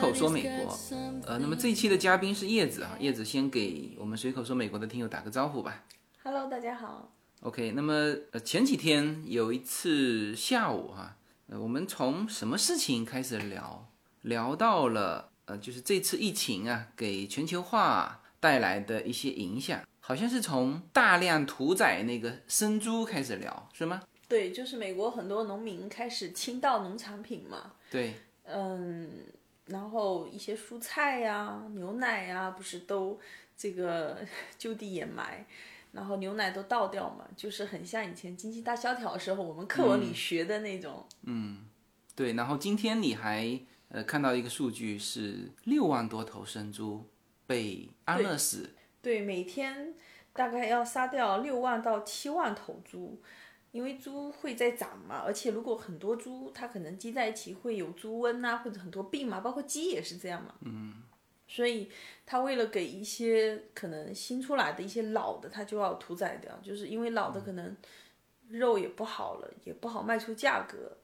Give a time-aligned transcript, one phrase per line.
[0.00, 0.78] 随口说美国，
[1.26, 5.84] 呃，那么这一期的嘉宾是叶子啊，叶子先给我们随口说美国的听友打个招呼吧。
[6.24, 7.12] Hello，大家好。
[7.42, 7.92] OK，那么
[8.30, 11.16] 呃前几天有一次下午哈、
[11.48, 13.86] 呃，我们从什么事情开始聊？
[14.22, 24.00] 聊到了呃，就是这次疫情啊，给全球化带来的一些影响，好像是从大量屠宰那个生猪开始聊，是吗？
[24.26, 29.10] 对，就是美国很多农民开始倾倒农产品嘛，对，嗯，
[29.70, 33.18] 然后一些蔬菜呀、牛奶呀，不是都
[33.56, 34.18] 这个
[34.58, 35.46] 就地掩埋，
[35.92, 41.06] 然后牛奶都倒掉嘛，就是很像以前经济大萧条的时候我们课文里学的那种。
[41.22, 41.68] 嗯
[42.14, 47.08] 对，然后今天你还呃看到一个数据是六万多头生猪
[47.46, 49.94] 被安乐死，对，每天
[50.32, 53.22] 大概要杀掉六万到七万头猪，
[53.72, 60.54] 因为猪会在长嘛，而且如果很多猪它可能积在一起会有猪瘟啊，或者很多病嘛，包括鸡也是这样嘛。
[60.62, 61.02] 嗯。
[61.46, 61.90] 所以
[62.24, 67.76] 它为了给一些可能新出来的一些老的，它就要屠宰掉，就是因为老的可能
[68.48, 70.96] 肉也不好了，也不好卖出价格，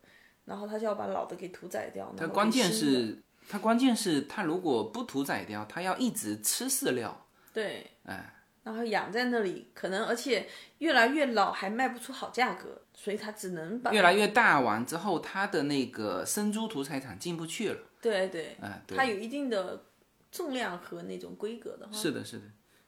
[0.45, 2.13] 然后他就要把老的给屠宰掉。
[2.17, 8.33] 它关键是它关键是它如果不屠宰掉，它要一直吃饲料，对，哎。
[8.67, 10.45] 然后养在那里，可能而且
[10.79, 17.79] 越来越老，还卖不出好价格，所以它只能把越来越大完之后，它的那个生猪屠宰场进不去了。
[18.03, 18.57] 对对，
[18.89, 19.85] 它有一定的
[20.33, 21.93] 重量和那种规格的哈。
[21.93, 22.43] 是的，是的，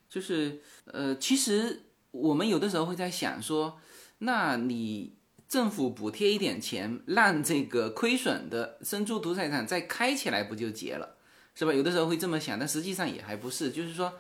[0.08, 3.78] 就是呃，其实我们有的时候会在想说，
[4.18, 5.16] 那你
[5.48, 11.14] 政府补贴一点钱，让这个亏损的生猪屠宰场再开起来，不就结了，
[11.54, 11.72] 是吧？
[11.72, 14.12] 有的时候会这么想，但实际上也还不是，就是说，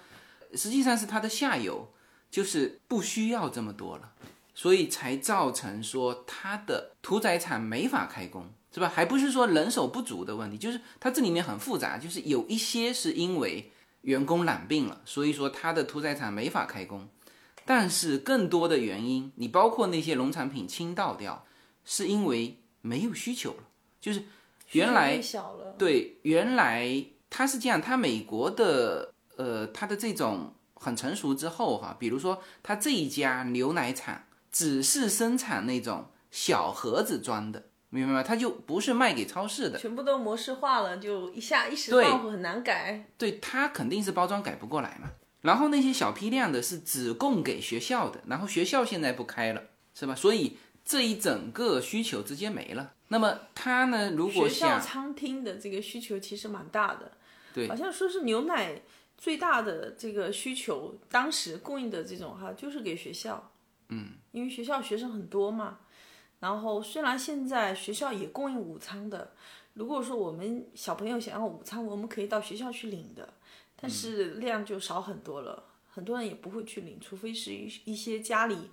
[0.54, 1.88] 实际上是它的下游
[2.30, 4.12] 就是不需要这么多了，
[4.54, 8.48] 所以才造成说它的屠宰场没法开工。
[8.70, 8.88] 是吧？
[8.94, 13.72] 还不是说人手不足的问题，就是它这里面很复杂，就是有一些是因为
[14.02, 17.08] 员工染病了，所以说它的屠宰场没法开工。
[17.64, 21.46] 但是更多的原因，你包括那些农产品倾倒掉，
[21.84, 23.64] 是因为没有需求了。
[24.00, 24.22] 就是
[24.72, 37.64] 原来太小了，对，原来它是这样，它美国的呃，它的这种很成熟之后哈，比如说它这一家牛奶厂只是生产那种小盒子装的。
[37.90, 38.22] 明白吗？
[38.22, 43.06] 它就不是卖给超市的，全部都模式化了，就一下一时对半会很难改。
[43.16, 45.08] 对，它肯定是包装改不过来嘛。
[45.40, 49.62] 然后那些小批量的是只供给学校的，然后学校现在不开了，
[49.94, 50.14] 是吧？
[50.14, 52.92] 所以这一整个需求直接没了。
[53.08, 54.10] 那么它呢？
[54.10, 57.12] 如果学校餐厅的这个需求其实蛮大的，
[57.54, 58.82] 对好像说是牛奶
[59.18, 63.50] 最大的这个需求，当时供应的这种哈，就是给学校，
[63.88, 65.80] 嗯，因为学校学生很多嘛。
[66.40, 69.32] 然后虽然现在学校也供应午餐的，
[69.74, 73.34] 如果说我们小朋友想要午餐，我们可以到学校去领的，
[73.74, 78.70] 但是量就少很多了，很多人也不会去领，除非是一一些家里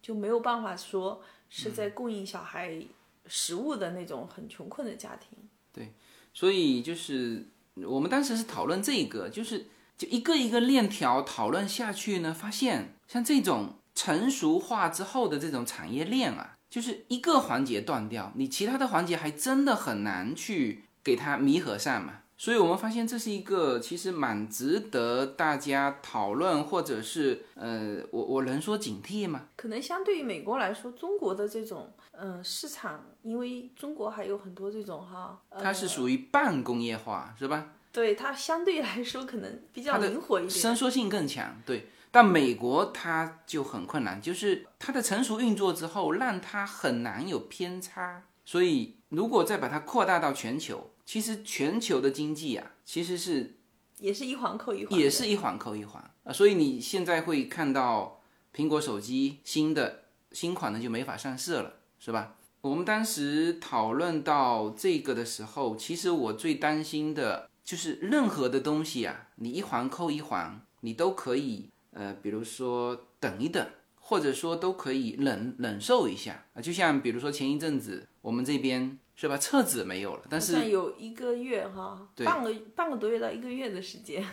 [0.00, 2.80] 就没有办法说是在供应小孩
[3.26, 5.36] 食物的那种很穷困的家庭。
[5.72, 5.92] 对
[6.32, 9.66] 所以就是我们当时是讨论这个，就是
[10.00, 22.14] 就一个一个链条讨论下去呢，发现像这种成熟化之后的这种产业链啊，就是一个环节断掉，你其他的环节还真的很难去给它弥合上嘛。
[22.38, 29.48] 所以我们发现这是一个其实蛮值得大家讨论，或者是呃，我我能说警惕吗？
[29.56, 37.66] 可能相对于美国来说，中国的这种嗯、呃市场，因为中国还有很多这种哈，呃、它是属于半工业化，是吧？
[37.92, 40.50] 对它相对来说可能比较灵活一点。
[40.50, 41.88] 伸缩性更强，对。
[42.12, 48.24] 但美国它就很困难，就是它的成熟运作之后，让它很难有偏差。
[48.44, 53.58] 所以如果再把它扩大到全球，其实全球的经济啊，其实是
[53.98, 56.32] 也是一环扣一环，也是一环扣一环啊。
[56.32, 58.20] 所以你现在会看到
[58.52, 62.34] 苹果手机新的新款的就没法上市了，是吧？
[62.62, 73.64] 我们当时讨论到这个的时候，其实我最担心的就是任何的东西啊，你一环扣一环，你都可以呃，比如说等一等，
[73.94, 76.60] 或者说都可以忍忍受一下啊。
[76.60, 84.26] 就像比如说前一阵子我们这边是吧，厕纸没有了，但是有一个月哈，半个半个多月到一个月的时间，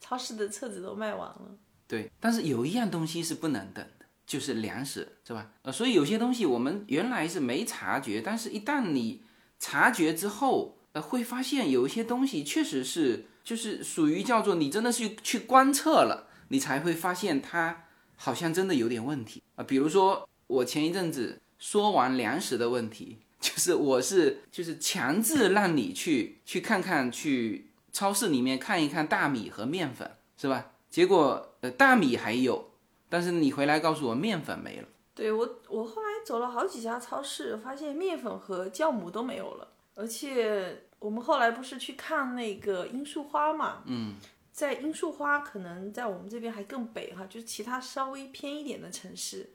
[0.00, 1.58] 超市的册子都卖完了。
[1.86, 5.52] 对，但是有一样东西是不能等的，就是粮食，是吧？
[5.60, 9.22] 呃，所以有些东西我们原来是没察觉，但是一旦你
[9.58, 17.84] 察觉之后，呃，会发现有一些东西确实是，就是属于叫做你真的是去观测了，你才会发现它
[18.16, 30.72] 好像真的有点问题啊、比如说我前一阵子说完粮食的问题， 就是我是就是强制让你去去看看去超市里面看一看大米和面粉是吧？
[30.90, 32.70] 结果呃大米还有，
[33.08, 34.88] 但是你回来告诉我面粉没了。
[35.14, 39.68] 对我，我后来走了好几家超市，发现面粉和酵母都没有了。
[39.94, 43.82] 而且我们后来不是去看那个罂粟花嘛？
[43.86, 44.14] 嗯，
[44.52, 49.50] 在罂粟花可能在我们这边还更北哈，就是其他稍微偏一点的城市。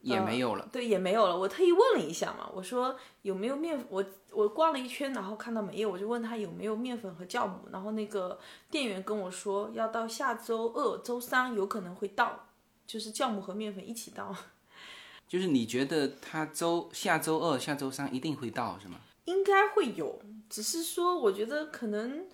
[0.00, 1.34] 也没有了，对，也没有了。
[1.34, 3.86] 我特意问了一下嘛，我说有没有面粉？
[3.88, 7.60] 我我逛了一圈，然后看到没有，我就问他有没有面粉和酵母。
[7.72, 8.38] 然后那个
[8.70, 12.48] 店员跟我说，要到下周二、周三有可能会到，
[12.86, 14.36] 就是酵母和面粉一起到。
[15.26, 19.00] 就是你觉得他周下周二、下周三一定会到是吗？
[19.24, 22.26] 应该会有，只是说我觉得可能。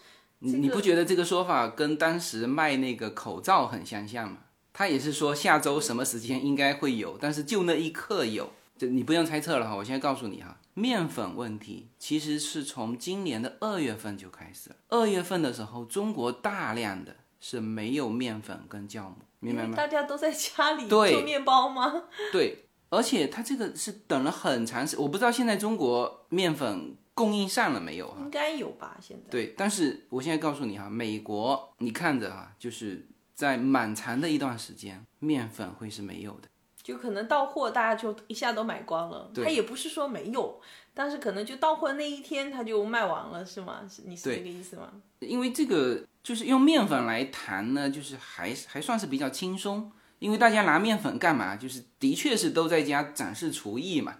[0.42, 4.38] 你你不觉得这个说法跟当时卖那个口罩很相像吗？
[4.72, 9.76] 他也是说下周什么时间应该会有，但是就那一刻有，就你不用猜测了哈。
[9.76, 14.76] 我现在告诉你哈，面粉问题其实是从今年的二月份就开始了。
[14.88, 19.76] 二月份的时候，中国大量的是没有面粉跟酵母，明白吗？
[19.76, 22.04] 大家都在家里做面包吗？
[22.32, 28.16] 对，而且它这个是等了很长时，我不知道现在中国面粉供应上了没有哈？
[28.20, 29.30] 应该有吧，现在。
[29.30, 33.06] 对，但是我现在告诉你哈，美国你看着哈，就是。
[33.32, 36.48] 在蛮长的一段时间，面粉会是没有的，
[36.82, 39.32] 就可能到货大家就一下都买光了。
[39.34, 40.60] 它也不是说没有，
[40.92, 43.80] 但是可能就到货那一天它就卖完了，是吗？
[43.88, 44.92] 是你是这个意思吗？
[45.20, 49.90] 因为这个就是用面粉来谈呢，就是还还算是比较轻松，
[50.20, 51.56] 因为大家拿面粉干嘛？
[51.56, 54.14] 就是的确是都在家展示厨艺嘛。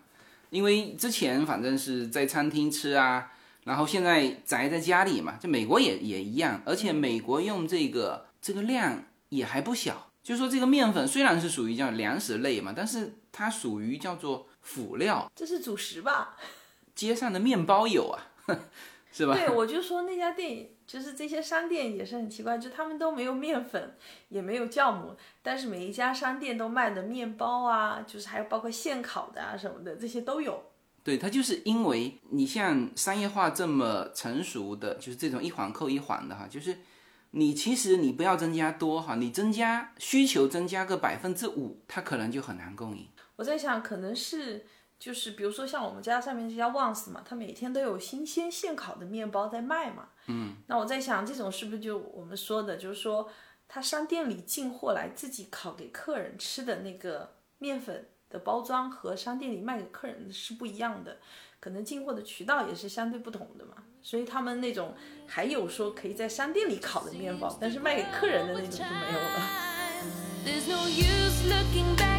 [0.50, 3.30] 因为之前反正是在餐厅吃啊，
[3.62, 9.04] 然后现在宅在家里嘛，就美国也也一样，而且美国用这个这个量。
[9.30, 16.36] 也还不小，就说这个面粉虽然是属于叫粮食类嘛，但是它属于叫做辅料，这是主食吧？
[16.96, 18.18] 街上的面包有啊，
[19.12, 19.34] 是吧？
[19.34, 23.94] 对，我就说那家店，就是这些商店也是很奇怪，就他们都没有面粉，
[24.28, 30.60] 也没有酵母，但是每一家商店都卖的面包啊，就是还有包括现烤的啊什么的，这些都有。
[31.04, 36.76] 对，它就是因为你像商业化这么成熟的，就是这种一环扣一环的哈，就是。
[37.32, 43.06] 你其实你不要增加多哈，你增加需求增加个百分之五，它可能就很难供应。
[43.36, 44.66] 我在想，可能是
[45.00, 50.10] 就是比如说像我们家上面这家旺斯嘛，它每天都有新鲜现烤的面包在卖嘛。
[50.26, 50.56] 嗯。
[50.66, 53.28] 那我在想，这种是不是就我们说的，就是说
[53.66, 61.16] 他商店里进货来自己烤给客人吃的那个面粉的包装和商店里卖给客人的是不一样的。
[61.58, 64.94] 可能进货的渠道也是相对不同的嘛，所以他们那种
[65.26, 69.40] 还有说可以在商店里烤的面包，但是卖给客人的那种就没有了。
[70.44, 72.09] 就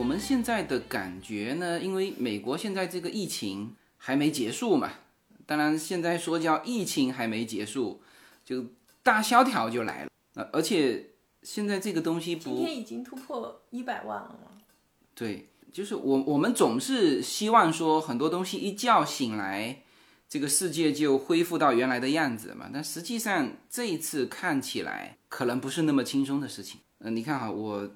[0.00, 4.90] 我们现在的感觉呢，因为美国现在这个疫情还没结束嘛。
[5.44, 8.00] 当然，现在说叫疫情还没结束，
[8.42, 8.64] 就
[9.02, 10.10] 大萧条就来了。
[10.36, 11.10] 呃，而且
[11.42, 14.58] 现在这个东西不，今天已经突破一百万了吗？
[15.14, 19.82] 对，就是我我们总是希望说很多东西一觉醒来，
[20.26, 22.70] 这个世界就恢复到原来的样子嘛。
[22.72, 26.80] 但实际上这一次看起来可能不是那么轻松的事情。
[27.00, 27.90] 嗯，你看哈，我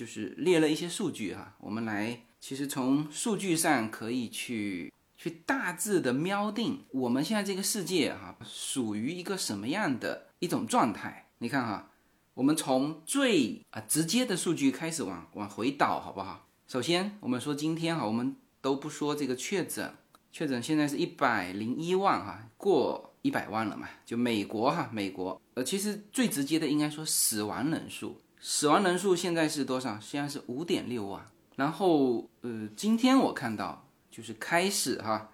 [0.00, 4.90] 就是列了一些数据哈，我们来其实从数据上可以去。
[5.22, 11.26] 去大致的瞄定我们现在这个世界哈，属于一个什么样的一种状态？
[11.36, 11.90] 你看哈，
[12.32, 16.48] 我们从最啊直接的数据开始往往回倒，好不好？
[16.66, 19.92] 首先我们说今天哈，我们都不说这个确诊，
[20.32, 23.86] 确诊现在是一百零一万哈，过一百万了嘛？
[24.06, 30.00] 就美国哈，美国呃，其实最直接的应该说死亡人数，死亡人数现在是多少？
[30.00, 31.24] 现在是五点六万。
[31.56, 33.86] 然后呃，今天我看到。
[34.12, 35.30] 就是开始哈，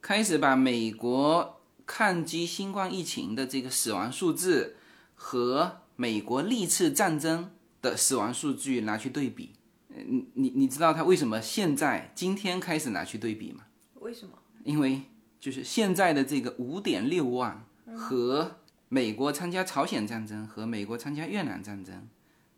[0.00, 4.76] 开始把美国抗击新冠疫情的这个死亡数字
[5.14, 7.50] 和美国历次战争
[7.82, 9.52] 的死亡数据拿去对比。
[9.88, 13.66] 你你你知道他为什么现在今天开始拿去对比吗？
[13.96, 14.38] 为什么？
[14.64, 15.02] 因为
[15.38, 18.56] 就是现在的这个五点六万和
[18.88, 22.08] 美国参加朝鲜战争和美国参加越南战争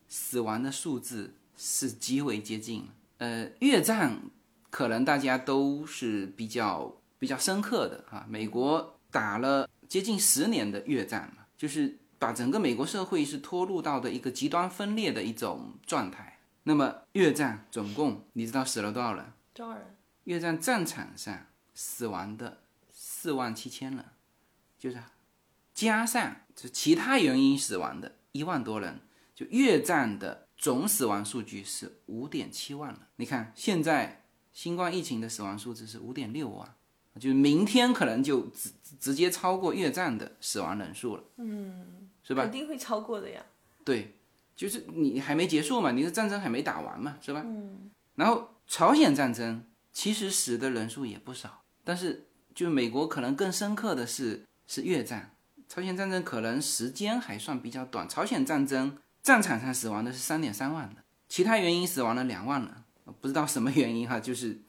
[0.09, 2.89] 死亡的数字是极为接近。
[3.19, 4.21] 呃，越战。
[4.69, 16.41] 可能大家都是比较比较深刻的啊，美国打了接近十年的越战嘛，就是把整个美国社会是拖入到的一个极端分裂的一种状态。
[16.65, 19.25] 那么越战总共你知道死了多少人？
[19.55, 19.97] 多少人？
[20.25, 22.59] 越战战场上死亡的
[22.91, 24.05] 四万七千人，
[24.79, 25.03] 就是
[25.73, 29.01] 加上就其他原因死亡的一万多人，
[29.37, 33.09] 就越战的总死亡数据是五点七万了。
[33.17, 36.75] 你看现在新冠疫情的死亡数字是五点六万，
[37.21, 41.25] 就是明天可能就直直接超过越战的死亡人数了。
[41.37, 42.45] 嗯，是吧？
[42.45, 43.45] 肯定会超过的呀。
[43.85, 44.17] 对，
[44.57, 47.43] 就是你还没结束嘛，你的战争还没打完嘛，是吧？
[47.45, 47.91] 嗯。
[48.15, 49.63] 然后朝鲜战争
[49.93, 55.37] 其实死的人数也不少，但是就美国可能更深刻的是是越战。
[55.69, 58.97] 朝鲜战争可能时间还算比较短，朝鲜战争
[59.27, 62.71] 战场上死亡的是三点三万的，其他原因死亡了两万人，
[63.21, 64.61] 不知道什么原因哈，就是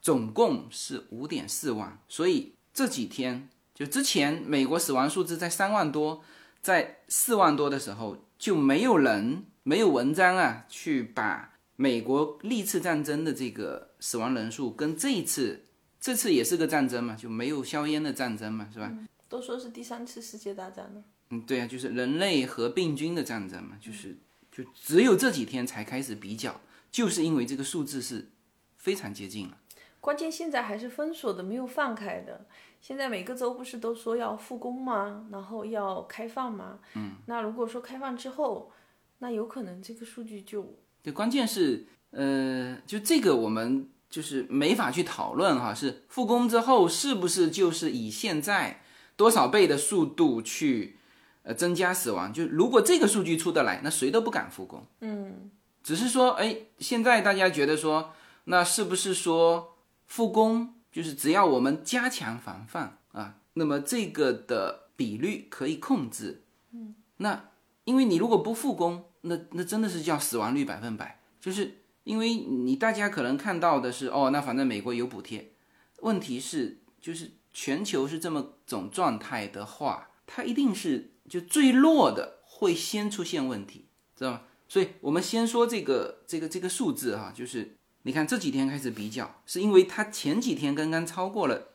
[0.00, 1.98] 总共是五点四万。
[2.08, 6.24] 所以这几天就之前美国死亡数字在三万多，
[6.62, 15.66] 在四万多的时候，就没有人没有文章啊去把美国历次战争的这个死亡人数跟这一次，
[16.00, 18.90] 这次也是个战争嘛，就没有硝烟的战争嘛，是吧？
[19.28, 21.02] 都说是第三次世界大战了。
[21.30, 24.18] 嗯，对啊，就是人类和病菌的战争嘛，就是
[24.50, 26.60] 就只有这几天才开始比较，
[26.90, 28.30] 就是因为这个数字是
[28.76, 29.56] 非常接近了。
[30.00, 32.46] 关键现在还是封锁的，没有放开的。
[32.80, 35.28] 现在每个州不是都说要复工吗？
[35.30, 36.78] 然后要开放吗？
[36.94, 38.72] 嗯，那如果说开放之后，
[39.18, 40.78] 那有可能这个数据就……
[41.02, 48.82] 对，关键是呃，就这个我们就是没法去讨论哈，是复工之后是不是就是以现在。
[49.16, 50.96] 多少倍的速度去，
[51.42, 52.32] 呃，增加死亡？
[52.32, 54.86] 就如果这个数据出得来，那谁都不敢复工。
[55.00, 55.50] 嗯，
[55.82, 58.12] 只是说，哎，现在大家觉得说，
[58.44, 66.42] 那是不是说复工就是只要我们加强防范啊，那么这个的比率可以控制？
[66.72, 67.48] 嗯，那
[67.84, 75.52] 因为你如果不复工，那那真的是叫死亡率百分百，就是因为你大家可能看到的是，哦，那反正美国有补贴，
[76.00, 77.32] 问题是就是。
[77.52, 84.42] 全球是这么种状态的话，它一定是就最弱的会先出现问题，知道吗？
[84.68, 91.68] 所以我们先说这个这个这个数字哈，就是你看这几天开始比较，是因为它前几天刚刚超过了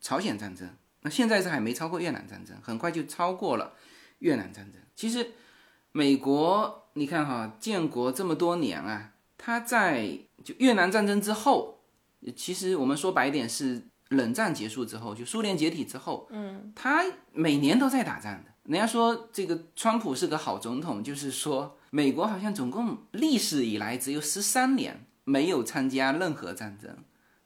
[0.00, 0.68] 朝鲜战争，
[1.00, 3.72] 那现在是还没超过越南战争，很快就超过了
[4.18, 4.80] 越南战争。
[4.94, 5.32] 其实
[5.92, 11.80] 美国你看哈，建国这么多年啊，它在就越南战争之后，
[12.36, 13.86] 其实我们说白点是。
[14.10, 18.49] 冷战结束之后，就苏联解体之后，嗯，它每年都在打仗的。
[18.64, 26.90] 人家说这个川普是个好总统，就是说美国好像总共历史以来只有十三年没有参加任何战争，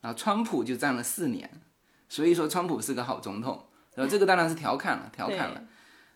[0.01, 1.61] 然后川普就占了四年，
[2.09, 3.67] 所以说川普是个好总统。
[3.95, 5.63] 然后这个当然是调侃了，调侃了。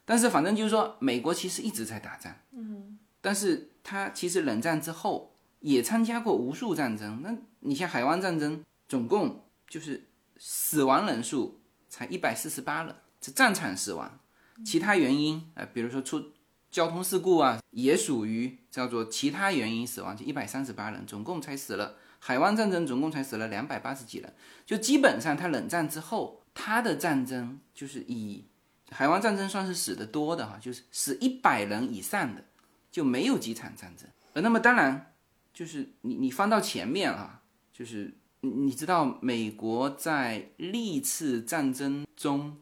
[0.06, 7.22] 但是反正就是说，美国其实一直在打仗，嗯，但是他其实冷战之后也参加过无数战争。
[7.24, 10.06] 那你像海湾战争，总共就是。
[10.42, 14.20] 死亡人数才一百四十八人，是战场死亡，
[14.66, 16.32] 其他原因啊，比如说出
[16.70, 21.96] 交通事故啊，也属于叫做其他原因死亡，就一百三十八人，总共才死了。
[22.20, 24.34] 海湾战争总共才死了两百八十几人，
[24.66, 28.46] 就基本上他冷战之后，他的战争就是以
[28.92, 32.44] 海湾战争算是死的多的哈，就是死一百人以上的
[32.92, 34.10] 就没有几场战争。
[34.34, 35.14] 呃，那么当然
[35.54, 37.42] 就是你你翻到前面啊，
[37.74, 38.16] 就是。
[38.42, 42.56] 你知道美国在历次战争中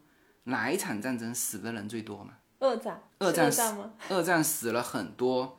[0.48, 2.34] 哪一场战争死的人最多吗？
[2.58, 3.00] 二战。
[3.18, 3.90] 二战死吗？
[4.08, 5.58] 二战死了很多，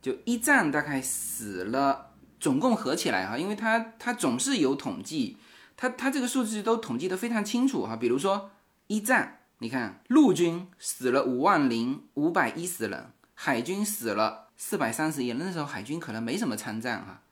[0.00, 5.36] 就一战大概死了，总共合起来哈，因为他他总是有统计，
[5.76, 7.96] 他他这个数字都统计的非常清楚哈。
[7.96, 8.50] 比如说
[8.86, 17.22] 一战，你看陆军死了五万零五百一十人，海军死了四百三十一人，那时候海军可能没什么参战哈。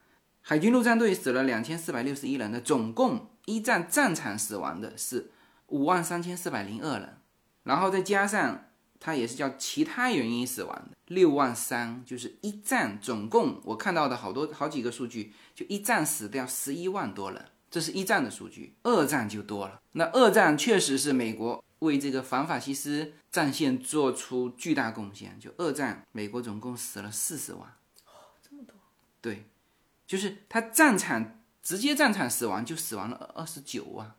[0.41, 5.31] 海军陆战队死了两千四百六十一人的，总共一战战场死亡的是
[5.69, 7.17] 五万三千四百零二人，
[7.63, 8.65] 然后再加上
[8.99, 18.75] 他也是叫其他原因死亡的六万三，就是一战总共我看到的好多好几个数据，就一战死掉十一万多人，这是一战的数据。
[18.83, 27.61] 二战就多了，那二战确实是美国为这个反法西斯战线做出巨大贡献，就二战美国总共死了四十万，
[28.05, 28.75] 哦，这么多，
[29.21, 29.45] 对。
[30.07, 34.11] 就是他战场直接战场死亡就死亡了二十九万，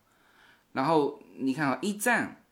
[0.72, 2.44] 然后你看啊，一战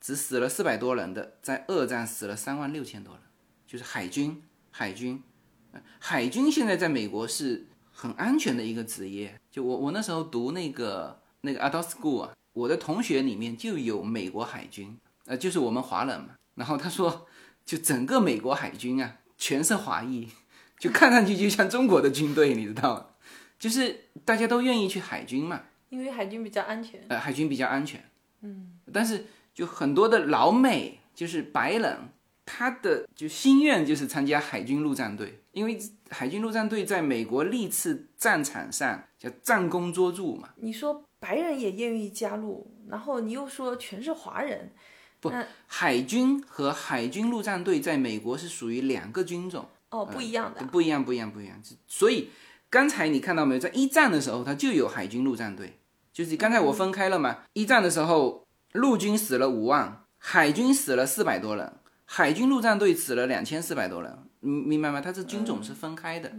[0.00, 3.22] 只死了四百多人的，在二战死了三万六千多人，
[3.66, 5.22] 就是海军，海军，
[5.98, 9.38] 海军现在在美国是很安全的一个职业。
[9.50, 16.36] 就我我那时候读那个那个 adult school 啊，我的同学里面就有美国海军，呃，就是我们华人嘛。
[16.54, 17.26] 然后他说，
[17.64, 20.28] 就整个美国海军啊，全是华裔。
[20.78, 23.06] 就看上去就像中国的军队，你知道吗？
[23.58, 27.00] 就是大家都愿意去海军嘛，因为海军比较安全。
[27.08, 28.02] 呃，海军比较安全，
[28.40, 28.78] 嗯。
[28.92, 31.96] 但是就很多的老美就是白人，
[32.44, 35.78] 他的就心愿就是参加海军陆战队，因为
[36.10, 40.50] 海军陆战队在美国历次战场上叫战功卓著嘛。
[40.56, 44.72] 你说白人也愿意加入，然后你又说全是华人，
[45.20, 45.32] 不，
[45.66, 49.68] 海军和海军陆战队在美国是属于两个军种。
[49.90, 51.62] 哦，不一样的，不一样，不一样，不一样。
[51.86, 52.28] 所以
[52.76, 55.78] 刚才你看到没有，在一战的时候，它就有海军陆战队，
[56.12, 57.38] 就是刚才我分开了嘛。
[57.54, 61.72] 一战的时候，陆军死了五万，海军死了四百多人，
[62.04, 65.00] 海军陆战队死了两千四百多人，明明白吗？
[65.00, 66.30] 它这军种是分开的。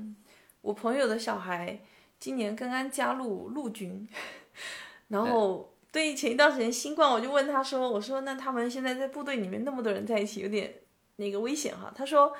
[0.61, 1.79] 我朋友的小孩
[2.19, 4.07] 今年刚刚加入陆军，
[5.09, 10.71] 然后对前一段时间新冠，我就问他说：“我说那他们现在在部队里面那么多人在一起，有点
[11.15, 12.31] 那个危险哈？”他说。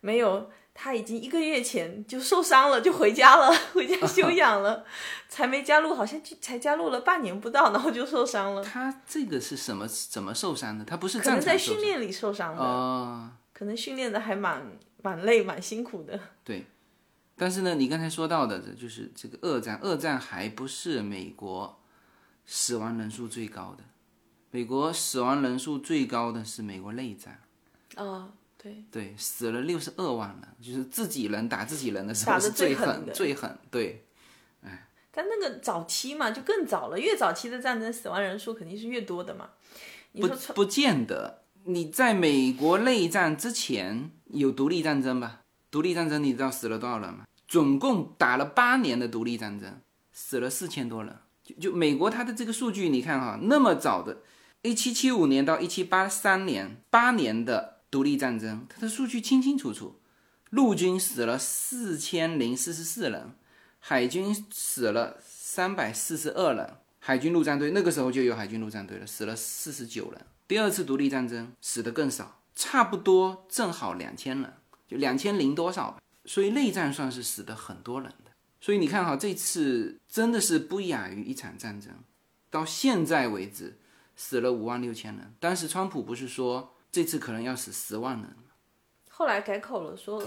[0.00, 4.84] 没有，他已经一个月前就受伤了，就回家了， 回家休养了，
[5.30, 8.62] 才没加入，好像就才加入了半年不到，然后就受伤了。
[8.62, 9.86] 他这个是什么？
[9.86, 10.84] 怎么受伤的？
[10.84, 16.18] 他不是可能在训练里受伤的哦，可能训练的还蛮蛮累、蛮辛苦的。
[16.42, 16.66] 对，
[17.36, 21.80] 但是呢，你刚才说到的，就是这个二战，二战还不是美国
[22.44, 23.84] 死亡人数最高的，
[24.50, 27.40] 美国死亡人数最高的是美国内战。
[27.94, 28.32] 啊。
[28.64, 33.58] 对对，死了六十二万人，就是自己人打自己人的时候是最狠最狠。
[33.70, 34.06] 对，
[34.62, 36.98] 哎，但那个早期嘛，就更早了。
[36.98, 39.50] 越早期的战争，死亡人数肯定是越多的嘛。
[40.14, 45.42] 不不见得，你在美国内战之前有独立战争吧？
[45.70, 47.26] 独立战争你知道死了多少人吗？
[47.46, 49.78] 总共打了八年的独立战争，
[50.10, 51.14] 死了四千多人。
[51.42, 54.22] 就就美国它的这个数据，你看哈，那么早的，
[54.62, 57.73] 一七七五年到一七八三年，八年的。
[57.94, 60.00] 独立战争，它的数据清清楚楚，
[60.50, 63.36] 陆军死了四千零四十四人，
[63.78, 70.20] 海军死了三百四十二人，海军陆战队那个时候就有海军陆战队了，死了四十九人。
[70.48, 74.52] 第二次独立战争死的更少，差不多正好两千人，
[74.88, 75.96] 就两千零多少。
[76.24, 78.32] 所以内战算是死的很多人的。
[78.60, 81.92] 所以你看哈，这次真的是不亚于一场战争。
[82.50, 83.78] 到现在为止，
[84.16, 85.32] 死了五万六千人。
[85.38, 86.73] 当时川普不是说？
[86.94, 88.36] 这次可能要死十万人，
[89.10, 90.22] 后来改口了，说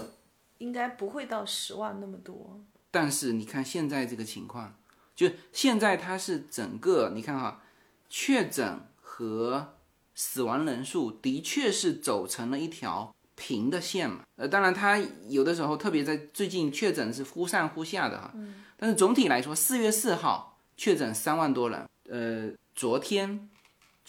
[0.58, 2.60] 应该不会到十万那么多。
[2.90, 4.76] 但是你看现在这个情况，
[5.16, 7.62] 就现在它是整个你看哈，
[8.10, 9.76] 确诊和
[10.14, 14.24] 死亡人数的确是走成了一条平的线嘛。
[14.36, 14.98] 呃，当然它
[15.30, 18.30] 有的时候，特别在最近确诊是忽上忽下的哈。
[18.34, 18.62] 嗯。
[18.76, 23.48] 但是总体来说，四月四号确诊三万多人，呃，昨天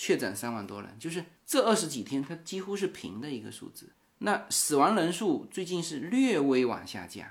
[0.02, 1.26] 确诊三万多人，就是。
[1.46, 3.90] 这二十几天，它几乎是平的一个数字。
[4.20, 7.28] 那死亡人数最近是略微往下降，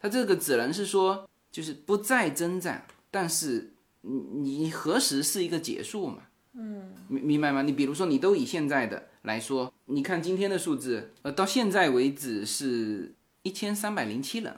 [0.00, 2.82] 它这个只能是说，就是不再增长。
[3.12, 6.24] 但是你你何时是一个结束嘛？
[6.54, 7.62] 嗯，明明白吗？
[7.62, 14.56] 你比如说，你都以现在的来说，你看今天的数字，呃，到现在为止是一千三百零七人。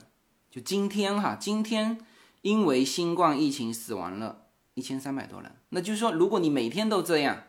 [0.51, 1.99] 就今天哈，今天
[2.41, 5.53] 因为新冠疫情死亡了一千三百多人。
[5.69, 7.45] 那就是说，如果你每天都这样。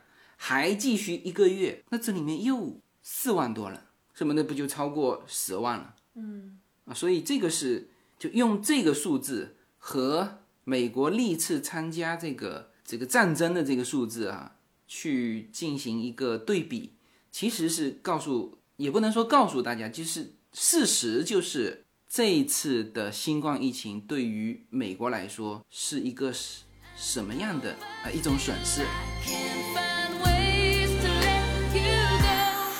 [0.46, 3.80] 还继续一个月，那这里面又四万多人，
[4.14, 5.96] 什么的不就超过十万了？
[6.16, 16.92] 嗯啊，所以这个是就用这个数字和美国历次参加这个这个战争的这个数字啊，去进行一个对比，
[17.32, 26.64] 其实是告诉，也不能说告诉大家，就是事实就是这一次的新冠疫情对于美国来说是一个什
[26.98, 28.82] 什么样的啊一种损失。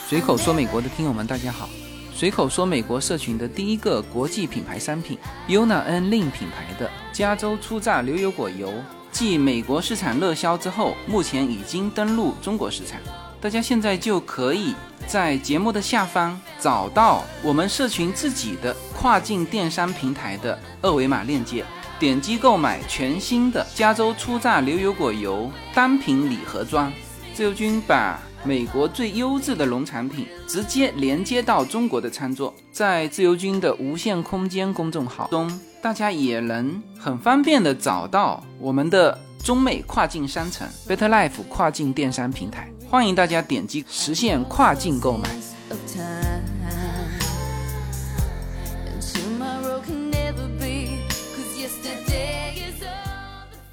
[0.06, 1.70] 随口说美国的听友们，大家好！
[2.14, 8.72] 随口说美国社群的第一个国际品牌商品，Yuna N Lin 品牌的加州初榨牛油果油，
[9.14, 13.00] 继美国市场热销之后，目前已经登陆中国市场。
[13.40, 14.76] 大家现在就可以
[15.08, 21.64] 在节目的下方找到我们社群自己的跨境电商平台的二维码链接，
[21.98, 26.92] 点击购买全新的加州初榨牛油果油单品礼盒装。
[27.34, 28.20] 自由军把。
[28.46, 35.50] 美国最优质的农产品直接连接到中国的餐桌，在自由军的无限空间公众号中，
[35.82, 45.30] 大家也能很方便的找到我们的中美跨境商城 Better Life 跨境电商平台，欢迎大家点击实现跨境购买。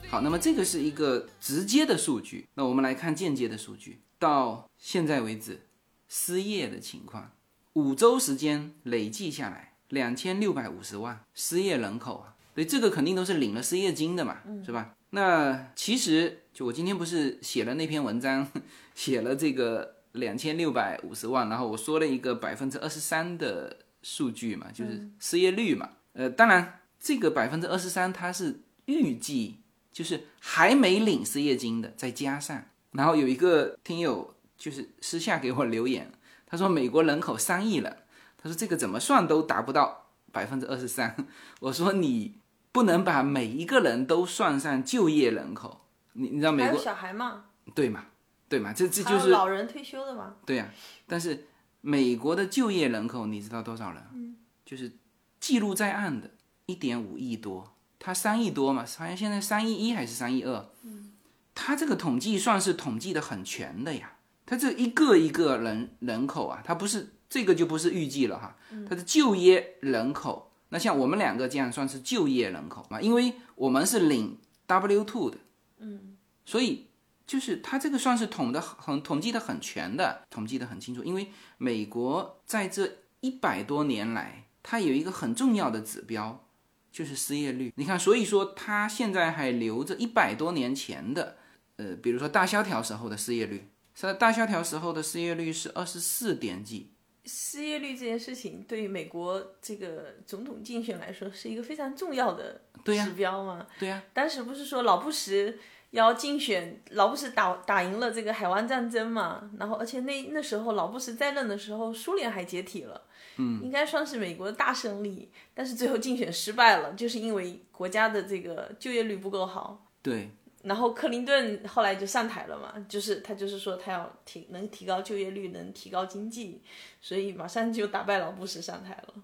[0.09, 4.02] 好，那么这个是一个直接的数据，那我们来看间接的数据。
[4.20, 5.62] 到现在为止，
[6.06, 7.33] 失业的情况，
[7.72, 14.94] 五周时间累计下来两千六百五十万失业人口啊，所以这个肯定都是领了失业金的嘛，是吧？
[15.12, 18.46] 那其实就我今天不是写了那篇文章，
[18.94, 25.88] 写了这个两千六百五十万，然后我说了一个百分之二十三的数据嘛，就是失业率嘛。
[26.12, 32.66] 呃，当然这个百分之二十三它是预计，就是还没领失业金的再加上。
[32.92, 36.11] 然后有一个听友就是私下给我留言，
[36.46, 37.96] 他说美国人口三亿了，
[38.37, 41.14] 他说这个怎么算都达不到百分之二十三。
[41.61, 42.35] 我说你
[42.72, 45.81] 不能把每一个人都算上就业人口，
[46.14, 48.07] 你你知道美国还有小孩嘛，对嘛？
[48.48, 48.72] 对嘛？
[48.72, 50.68] 这这就是老人退休的嘛，对呀、
[51.07, 51.46] 但是
[51.81, 54.03] 美国的就业人口你知道多少人？
[54.12, 54.92] 嗯，就是
[55.38, 56.31] 记录在案的
[56.66, 60.68] 一点五亿多，他三亿多嘛，好像现在三亿一还是三亿二？
[60.83, 61.10] 嗯，
[61.54, 68.56] 它这个统计算是统计的很全的呀，他这一个一个人人口啊，他不是这个就不是预计了哈，
[68.88, 75.38] 他的就业人口，那像我们两个这样算是就业人口嘛，因为我们是领 W two 的，
[75.78, 76.86] 嗯，所以。
[77.26, 81.04] 就是他这个算是统的很统计的很全的，统计的很清楚。
[81.04, 86.44] 因为美国在这一百多年来，它有一个很重要的指标，
[86.90, 87.72] 就是失业率。
[87.76, 91.36] 你看，所以说他现在还留着一百多年前的，
[91.80, 96.92] 呃，比如说大萧条时候的失业率，是大萧条时候的失业率是二十四点几。
[97.24, 103.66] 失业率这件事情对于美国这个总统竞选来说是一个非常重要的指标嘛。
[103.78, 105.54] 对呀、当时不是说老布什
[105.90, 113.02] 要竞选，老布什打打赢了这个海湾战争嘛，然后而且那那时候老布什在任的时候，苏联还解体了，
[113.36, 119.86] 嗯，应该算是美国的大胜利，但是最后竞选失败了，就是因为国家的这个就业率不够好。
[120.02, 120.30] 对，
[120.62, 126.61] 然后克林顿后来就上台了嘛，就是他就是说他要提能提高就业率，能提高经济，
[127.01, 129.14] 所以马上就打败老布什上台了。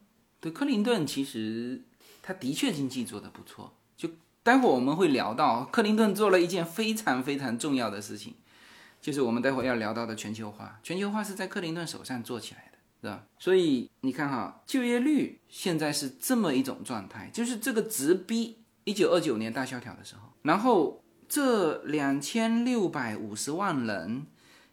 [0.41, 1.83] 对，克林顿其实
[2.23, 3.75] 他的确经济做得不错。
[3.97, 4.09] 就
[4.43, 8.35] 待会儿我们会聊到，克林顿做了一件非常非常重要的事情，
[9.01, 10.79] 就是我们待会儿要聊到的全球化。
[10.83, 13.27] 全球化是在克林顿手上做起来的，是吧？
[13.39, 24.27] 所以你看哈，就业率现在是这么一种状态，就是这个直逼一九二九年大萧条的时候，然后这两千六百五十万人。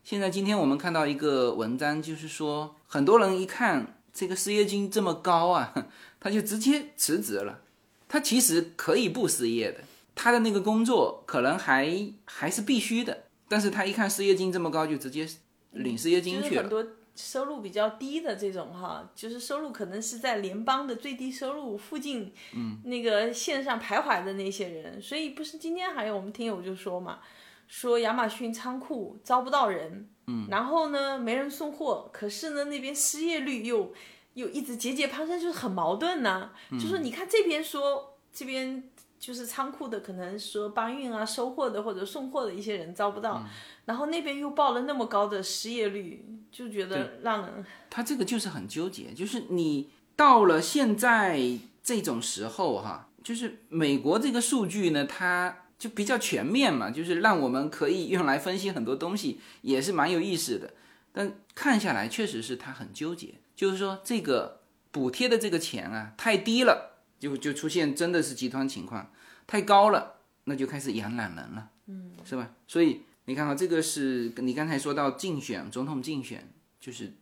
[0.03, 5.73] 现在今天我们看到一个文章，就是说很多人一看这个失业金这么高啊，
[6.19, 7.61] 他就直接辞职了。
[8.07, 9.79] 他其实可以不失业的，
[10.13, 15.27] 他的那个工作可能还还是必须的，但是他一看失业金这么高，就直接
[15.71, 16.61] 领失业金去了。
[16.61, 16.85] 很多
[17.15, 27.19] 收入比较低的这种哈，就是收入可能是在联邦的最低收入附近，嗯，那个线上徘徊的那些人，所以不是今天还有我们听友就说嘛，
[27.67, 33.93] 说亚马逊仓库招不到人，嗯，然后呢没人送货，可是呢那边失业率又
[34.34, 38.89] 又一直节节攀升，就是很矛盾呐、就说你看这边说这边。
[39.23, 43.41] 就是仓库的，可能说搬运啊、收货的或者送货的一些人招不到，
[43.85, 51.39] 然后那边又报了那么高的失业率，就觉得让人他这个就是很纠结，就是你到了现在
[51.83, 60.73] 这种时候哈，就是美国这个数据呢，它就比较全面嘛，就是让我们可以用来分析很多东西，也是蛮有意思的。
[61.11, 69.11] 但看下来，确实是他很纠结，就是说这个补贴的这个钱啊太低了，就就出现真的是极端情况；
[69.45, 70.15] 太高了，
[70.45, 72.49] 那就开始养懒人了，嗯，是吧？
[72.67, 77.13] 所以你看啊，这个是你刚才说到竞选总统竞选，就是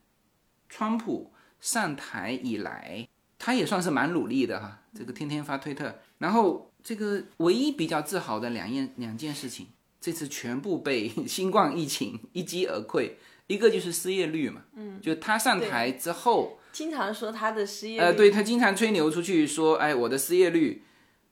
[0.68, 9.68] 川普上台以来，他也算是蛮努力的哈，这个天天发推特，然后这个唯一比较自豪的两件两件事情，
[10.00, 13.12] 这次全部被新冠疫情一击而溃，
[13.46, 20.82] 一个就是失业率嘛，嗯，就他上台之后，经常说他的失业率，呃，对他经常吹牛出去说，哎，我的失业率，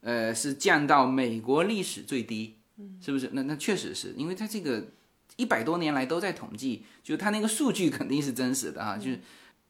[0.01, 2.58] 呃，是降到美国历史最低，
[3.01, 3.29] 是不是？
[3.33, 4.87] 那那确实是因为他这个
[5.35, 9.19] 一百多年来都在统计，就是他那个数据肯定是真实的啊，就是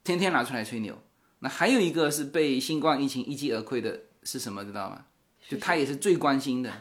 [0.03, 0.97] 天天拿出来吹牛。
[1.39, 4.63] 那还有一个是被新冠疫情一击而溃的是什么？
[4.65, 5.05] 知道吗？
[5.47, 6.71] 就他也是最关心的，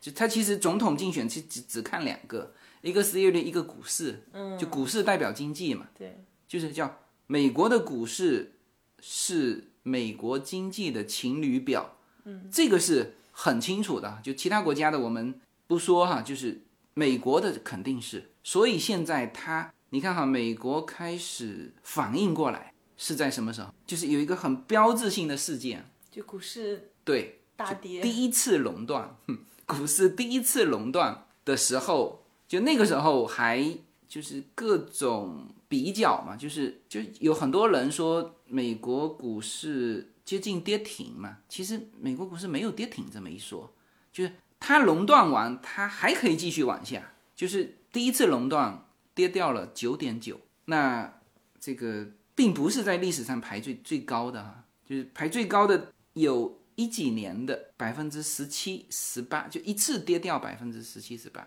[0.00, 8.54] 就他其实总统竞选其实只只看两个，一个失业率，一个股市，嗯，就股市代表经济嘛，对，就是叫美国的股市
[9.00, 16.62] 是美国经济的情侣表，嗯，这个是很清楚的，就其他国家的我们不说哈，就是
[16.94, 23.72] 美国的肯定是，所以现在它，你看哈，美国开始反应过来是在什么时候？
[23.86, 33.76] 就是有一个很标志性的事件，就股市对，大跌，第一次垄断，哼股市第一次垄断的时候，就那个时候还
[34.08, 43.72] 就是各种比较嘛，就是就有很多人说美国股市接近跌停嘛，其实美国股市没有跌停这么一说，
[44.12, 44.32] 就是
[44.66, 51.20] 它垄断完，它还可以继续往下，就是第一次垄断跌掉了九点九，那
[51.60, 61.46] 这个并不是在历史上排最最高的哈，就是排最高的有一几年的百分之十七、十八，就一次跌掉百分之十七、十八，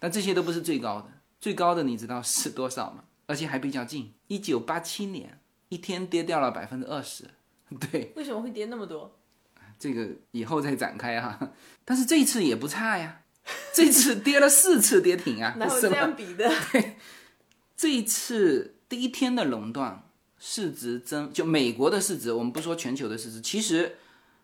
[0.00, 3.04] 但这些都不是最高的，最高的你知道是多少吗？
[3.28, 7.24] 而且还比较近，一九八七年一天跌掉了百分之二十，
[7.78, 9.17] 对，为什么会跌那么多？
[9.78, 11.52] 这个以后再展开哈。
[11.84, 13.22] 但是这次也不差呀，
[13.72, 16.50] 这次跌了四次跌停啊，哪有这样比的？
[16.72, 16.96] 对
[17.76, 20.04] 这一次第一天的垄断
[20.38, 23.96] 市值增，就美国的市值，我们不说全球的市值，其实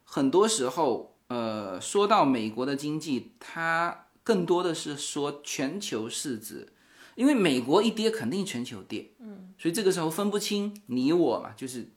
[0.05, 6.73] 很多时候，呃，说到美国的经济，它更多的是说全球市值，
[7.15, 11.91] 因为美国一跌，肯定全球跌，嗯，所以这个时候分不清你我嘛，就是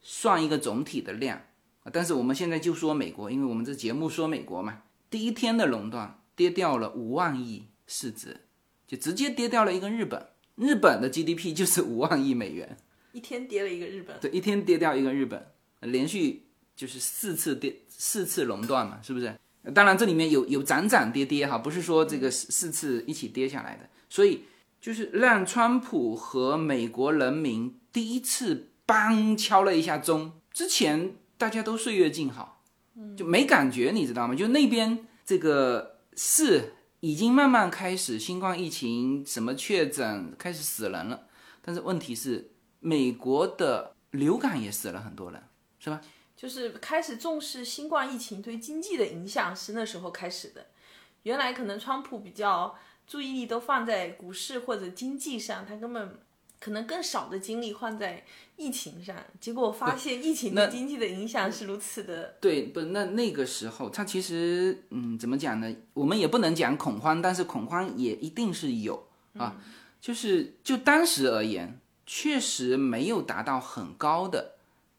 [0.00, 1.42] 算一个总体的量。
[1.92, 8.40] 但是我们现在就说美国，因为我们这节目说美国嘛，第一天的垄断跌掉了五万亿市值，
[8.86, 10.28] 就直接跌掉了一个日本。
[10.56, 12.76] 日本的 GDP 就是五万亿美元，
[13.12, 15.46] 一天跌了一个日本，对，一天跌掉一个日本，
[15.82, 19.32] 连续就是四次跌，四次垄断嘛，是不是？
[19.72, 24.44] 当然这里面有有涨涨跌跌哈，不是说这个四四次一起跌下来的，所以
[24.80, 32.62] 就是让川普和美国人民第一次邦敲了一下钟，之前大家都岁月静好，
[33.16, 34.34] 就没感觉，你知道吗？
[34.34, 36.74] 就那边这个是。
[37.00, 41.28] 已经慢慢开始新冠疫情什么确诊开始死人了，
[41.62, 45.40] 但是问题是美国的流感也死了很多人，
[45.78, 46.00] 是吧？
[46.36, 50.66] 就是开始重视新冠疫情对经济的影响是那时候开始的。
[51.22, 56.18] 原来可能川普比较注意力都放在股市或者经济上，他根本。
[56.60, 58.24] 可能更少的精力放在
[58.56, 62.36] 疫情上，结果发现疫情对经济的影响是如此的。
[62.40, 65.72] 对，不，那那个时候他其实，嗯，怎么讲呢？
[65.94, 69.56] 我们也不能讲恐慌，但是恐慌也一定是有啊。
[70.00, 74.54] 就是就当时而言，确实没有达到很高的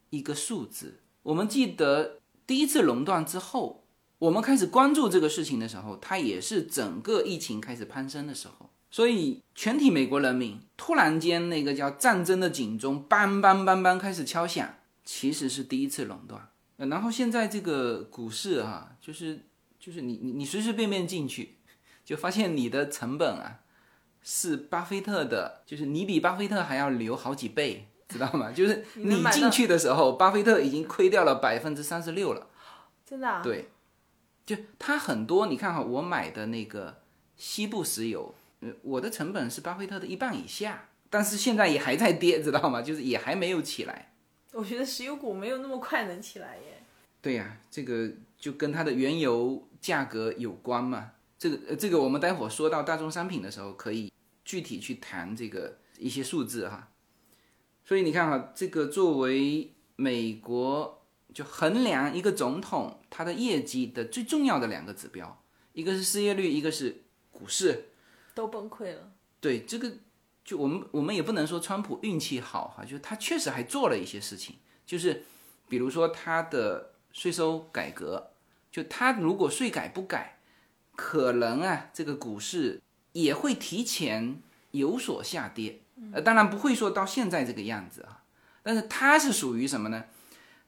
[0.10, 1.00] 一个数字。
[1.24, 3.84] 我们记得第一次垄断之后，
[4.18, 8.70] 我们开始关注这个事情的时候，它也是整个疫情开始攀升的时候。
[8.92, 14.68] 所以，全体美国人民突然间那个叫战争的警钟，梆梆梆梆开始敲响，
[15.06, 16.50] 其实是第一次垄断。
[16.78, 19.46] 然后现在这个股市啊，就是
[19.80, 21.58] 就是你你你随随便便进去，
[22.04, 23.60] 就发现你的成本啊，
[24.24, 28.50] 是巴菲特的，就是你比巴菲特还要留好几倍，知道吗？
[28.56, 32.48] 就是你进去的时候，巴菲特已经亏掉了百分之三十六了，
[33.06, 33.42] 真的？
[33.44, 33.70] 对，
[34.48, 37.04] 就他很多，你看哈，我买的那个
[37.36, 38.34] 西部石油。
[38.62, 42.82] 呃，我的成本是巴菲特的一半以下，但是现在也还在跌，知道吗？
[42.82, 44.14] 就是也还没有起来。
[44.52, 46.84] 我觉得石油股没有那么快能起来耶。
[47.22, 51.12] 对呀，这个就跟它的原油价格有关嘛。
[51.38, 54.12] 这个呃，这个我们待会儿说到大宗商品的时候，可以
[54.44, 56.90] 具体去谈这个一些数字哈。
[57.86, 65.42] 所以你看哈，这个作为美国就衡量一个总统他的业绩的最重要的两个指标，
[65.72, 67.86] 一个是失业率，一个是股市。
[68.34, 69.12] 都崩溃了。
[69.40, 69.92] 对这个，
[70.44, 75.24] 就我们我们也不能说川普运气好哈，就是他确实还做了一些事情，就是
[75.68, 78.32] 比如说他的税收改革，
[78.72, 80.40] 就他如果税改不改，
[80.96, 82.82] 可能啊这个股市
[83.14, 88.24] 也会提前有所下跌，呃当然不会说到现在这个样子啊，
[88.64, 90.06] 但是他是属于什么呢？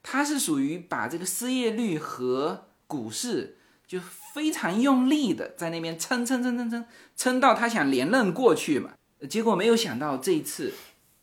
[0.03, 3.57] 他是属于把这个失业率和股市。
[3.87, 3.99] 就
[4.33, 8.93] 非常用力的在那边撑撑撑撑撑，撑到他想连任过去嘛，
[9.29, 10.73] 结果没有想到这一次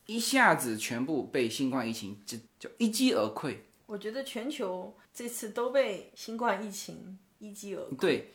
[0.05, 3.57] 一下子全部被新冠疫情就就一击而溃。
[3.87, 7.95] 我觉得全球这次都被新冠疫情一击而溃。
[7.97, 8.33] 对，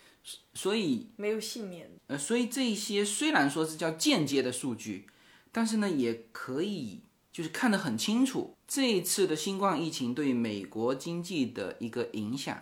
[0.55, 1.89] 所以没有幸免。
[2.09, 5.07] 呃，所以这些虽然说是叫间接的数据，
[5.53, 7.01] 但是呢，也可以
[7.33, 12.59] 就是看得很清楚这一次的新冠疫情对美国经济的一个影响。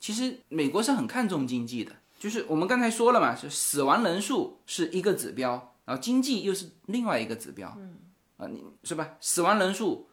[0.00, 7.96] 其实美国是很看重经济的，就是我们刚才说了嘛，是死亡人数是一个指标，然后经济又是另外一个指标，嗯，
[8.36, 9.16] 啊，你是吧？
[9.20, 10.08] 死亡人数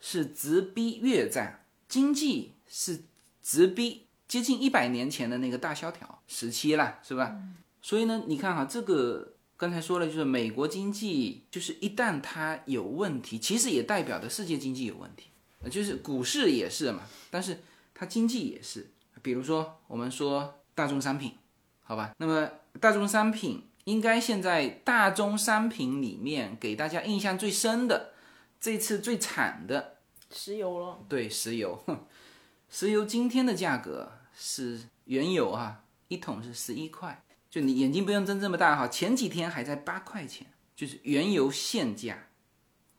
[0.00, 3.04] 是直逼越战，经济是
[3.42, 7.36] 直逼接近一百年前的那个大萧条时期了，是吧？
[7.80, 15.28] 所以呢，你看哈，这个刚才说了，就是美国经济就是一旦它有问题，其实也代表着世界经济有问题，
[15.70, 17.60] 就是股市也是嘛，但是
[17.94, 18.90] 它经济也是。
[19.22, 21.36] 比如说，我们说大宗商品，
[21.82, 22.12] 好吧？
[22.18, 22.50] 那么
[22.80, 28.12] 大宗商品应该现在大宗商品里面给大家印象最深的，
[28.60, 29.96] 这次最惨的
[30.30, 30.98] 石油了。
[31.08, 31.84] 对，石油，
[32.68, 42.28] 石油今天的价格是原油啊，一桶是十一块，就你眼睛不用睁这么大哈，前几天还在八块钱，就是原油现价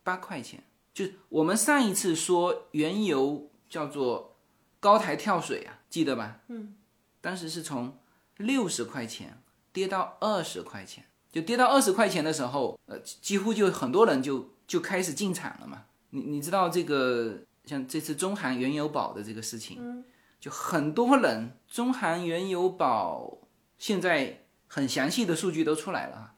[0.03, 0.63] 八块钱。
[0.91, 4.35] 就是我们上一次说原油叫做
[4.81, 6.39] 高台跳水啊，记得吧？
[6.47, 6.75] 嗯，
[7.19, 7.97] 当时是从
[8.37, 9.41] 六十块钱
[9.73, 15.85] 跌到二十块钱，就跌到二十块钱的时候，呃，几乎就很多人就就开始进场了嘛。
[16.11, 20.05] 你你知道这个像这次中韩原油宝的这个事情，
[20.39, 23.39] 就很多人中韩原油宝
[23.77, 26.35] 现在很详细的数据都出来了啊。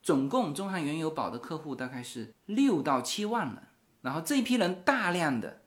[0.00, 3.58] 总共中韩原油宝的客户大概是六到七万人，
[4.00, 5.60] 然后这一批人大量的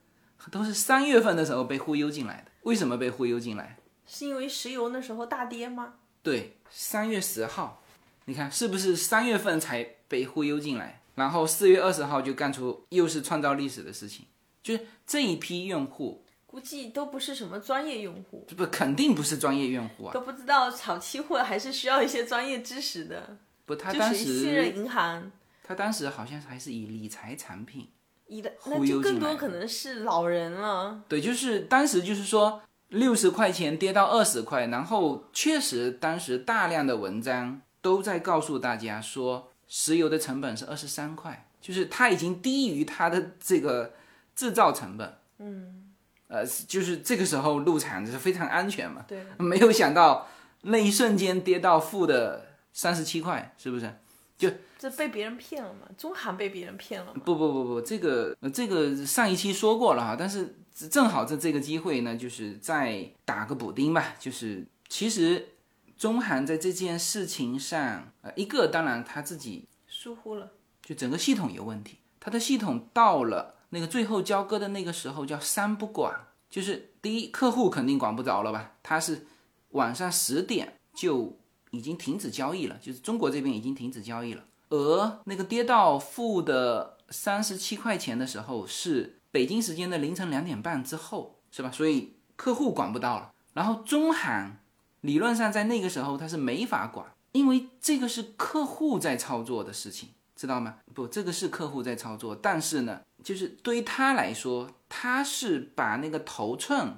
[0.50, 2.51] 都是三月份的时候被忽悠进来的。
[2.64, 3.78] 为什么被忽悠进来？
[4.06, 5.96] 是因为石油那时候大跌吗？
[6.22, 7.82] 对，三月十号，
[8.26, 11.02] 你看是不是三月份才被忽悠进来？
[11.16, 14.26] 然后四月二十号就干出又是创造历史的事情，
[14.64, 23.38] 就是这一批用户估计都不是什么专业用户，这不肯定不是专业用户啊，都不知道炒期货还是需要一些专业知识的。
[23.66, 25.32] 不，他当时信任银行，
[25.64, 27.90] 他当时好像还是以理财产品，
[28.32, 31.04] 以的那就更多可能是老人了。
[31.08, 43.94] 对，就是当时就是说六十块钱跌到二十块，然后确实当时大量的文章都在告诉大家说，石油的成本是二十三块，就是它已经低于它的这个
[44.36, 45.18] 制造成本。
[45.40, 45.92] 嗯，
[46.28, 49.04] 呃，就是这个时候入场是非常安全嘛。
[49.08, 50.28] 对， 没有想到
[50.62, 52.48] 那一瞬间跌到负的。
[52.74, 53.94] 三十七块是不是？
[54.42, 54.50] 就
[54.80, 55.88] 这被别人骗了嘛？
[55.96, 57.22] 中韩被别人骗了吗？
[57.24, 60.56] 不不不不，这个这个上一期说过了哈，但是
[60.90, 64.16] 正好在这个机会呢，就是再打个补丁吧。
[64.20, 65.50] 就是其实
[65.96, 70.50] 中韩在这件事情上，呃，一个当然他自己疏忽了，
[70.82, 72.00] 就整个系统有问题。
[72.20, 76.12] 他的系统到了那个最后交割的那个时候叫三不管，
[76.50, 78.72] 就是第一客户肯定管不着了吧？
[78.82, 79.28] 他是
[79.70, 81.38] 晚上十点就。
[81.72, 84.44] 已经停止交易了，就是中国这边已经停止交易了。
[84.70, 91.70] 而那个跌到负的三十七块钱的时候，是北京时间的凌晨两点半之后，是吧？
[91.70, 93.34] 所以客户管不到了。
[93.54, 94.60] 然后中韩
[95.02, 100.76] 理论上在那个时候他是没法管，因为这个是客户在操作的事情，知道吗？
[100.94, 106.96] 不，这个是客户在操作，但是呢，就是对于他来说，他是把那个头寸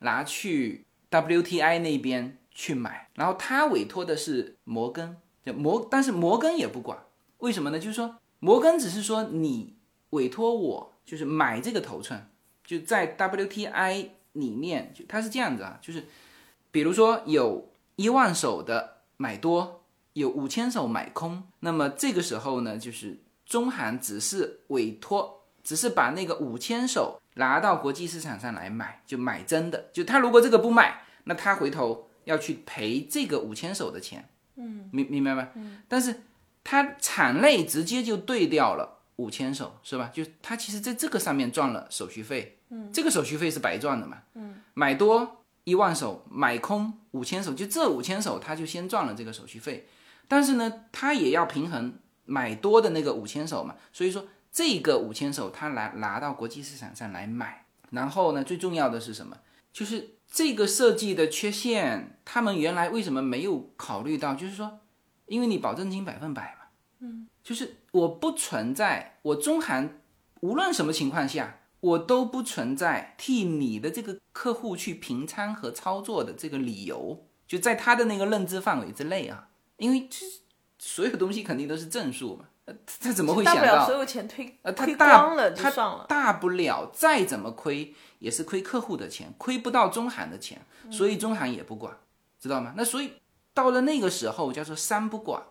[0.00, 2.38] 拿去 WTI 那边。
[2.54, 6.96] 去买，然后他委托的是摩根，就摩，但是摩根也不管，
[7.38, 7.78] 为什么呢？
[7.78, 9.74] 就是说摩根只是说你
[10.10, 12.28] 委托我，就是买这个头寸，
[12.64, 16.06] 就在 WTI 里面，就它是这样子啊，就是
[16.70, 32.08] 比如说有一万手的买多，有五千手买空，那么这个时候呢，就是中韩只是委托，只是把那个五千手拿到国际市场上来买，就买真的，就他如果这个不买，那他回头。
[32.24, 35.48] 要去赔这个五千手的钱，嗯，明明白吗？
[35.54, 36.22] 嗯，但是
[36.62, 40.10] 他场内直接就对掉了五千手，是吧？
[40.12, 49.86] 就他其实在这个上面赚了手续费，嗯，这个手续费是白赚的嘛，嗯，买多一万手，买空五千手，就这五千手他就先赚了这个手续费，
[50.26, 59.36] 但是呢，他也要平衡买多的那个五千手嘛，所以说这个五千手他拿拿到国际市场上来买，然后呢，最重要的是什么？
[59.72, 60.10] 就是。
[60.34, 64.34] 这个设计的缺陷，他们原来为什么没有考虑到？
[64.34, 64.80] 就是说，
[65.26, 66.66] 因为你保证金百分百嘛，
[66.98, 70.00] 嗯，就是我不存在，我中韩
[70.40, 80.26] 无论什么情况下，我都不存在替你的这个客户去平仓和操作的这个理由，就在他的那个认知范围之内啊，因为这
[80.80, 82.46] 所有东西肯定都是正数嘛。
[83.00, 83.84] 他怎么会想到？
[83.84, 91.94] 所有钱推呃，他大了他算了，大不了再怎么亏也是亏客户的钱，亏不到中行的钱，所以中行也不管，
[92.40, 92.72] 知道吗？
[92.74, 93.12] 那所以
[93.52, 95.42] 到了那个时候叫做三不管，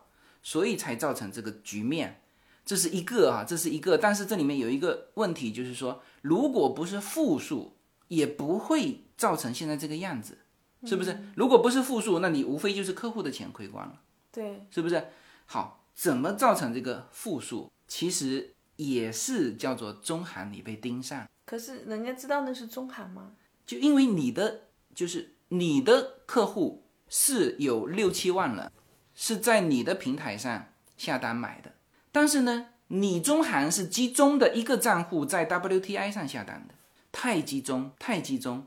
[0.42, 2.20] 所以才造成这个局面。
[2.64, 7.76] 这是一个啊，这是一个，但是这里面有一个问题，就是说，如果不是负数，
[8.08, 10.38] 也不会造成现在这个样子，
[10.84, 11.16] 是不是？
[11.36, 14.00] 如果不是负数，那你无非就是客户的钱亏光了，
[14.32, 15.06] 对，是不是？
[15.46, 15.80] 好。
[15.94, 17.70] 怎么造成这个负数？
[17.86, 21.24] 其实也是叫做中行你被盯上。
[21.44, 23.32] 可是人家知道那是中韩吗？
[23.66, 24.62] 就因为你的
[24.94, 28.70] 就是你的客户是有六七万人，
[29.14, 30.66] 是在你的平台上
[30.96, 31.72] 下单买的。
[32.10, 36.74] 但是呢，你中韩是集中的一个账户在 WTI 上下单的，
[37.12, 38.66] 太集中，太集中。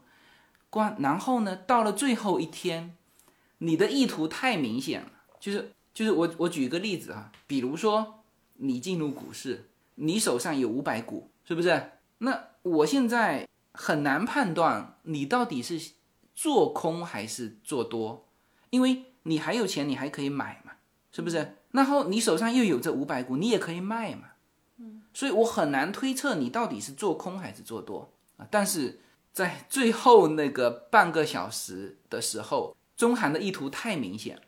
[0.69, 2.95] 关然后呢，到了最后一天，
[3.59, 5.71] 你的意图太明显了，就是。
[5.97, 8.23] 就是我我举一个例子啊，比如说
[8.57, 11.89] 你进入股市，你手上有五百股，是不是？
[12.19, 15.93] 那我现在很难判断你到底是
[16.33, 18.27] 做空还是做多，
[18.69, 20.73] 因为你还有钱，你还可以买嘛，
[21.11, 21.55] 是不是？
[21.71, 24.29] 然后你手上又有这五百股，你也可以卖嘛，
[24.77, 28.47] 嗯，所以我很难推测你到底是做空还是做多啊。
[28.49, 28.99] 但是
[29.31, 34.41] 在最后那个半个小时的时候，中韩的意图太明显了，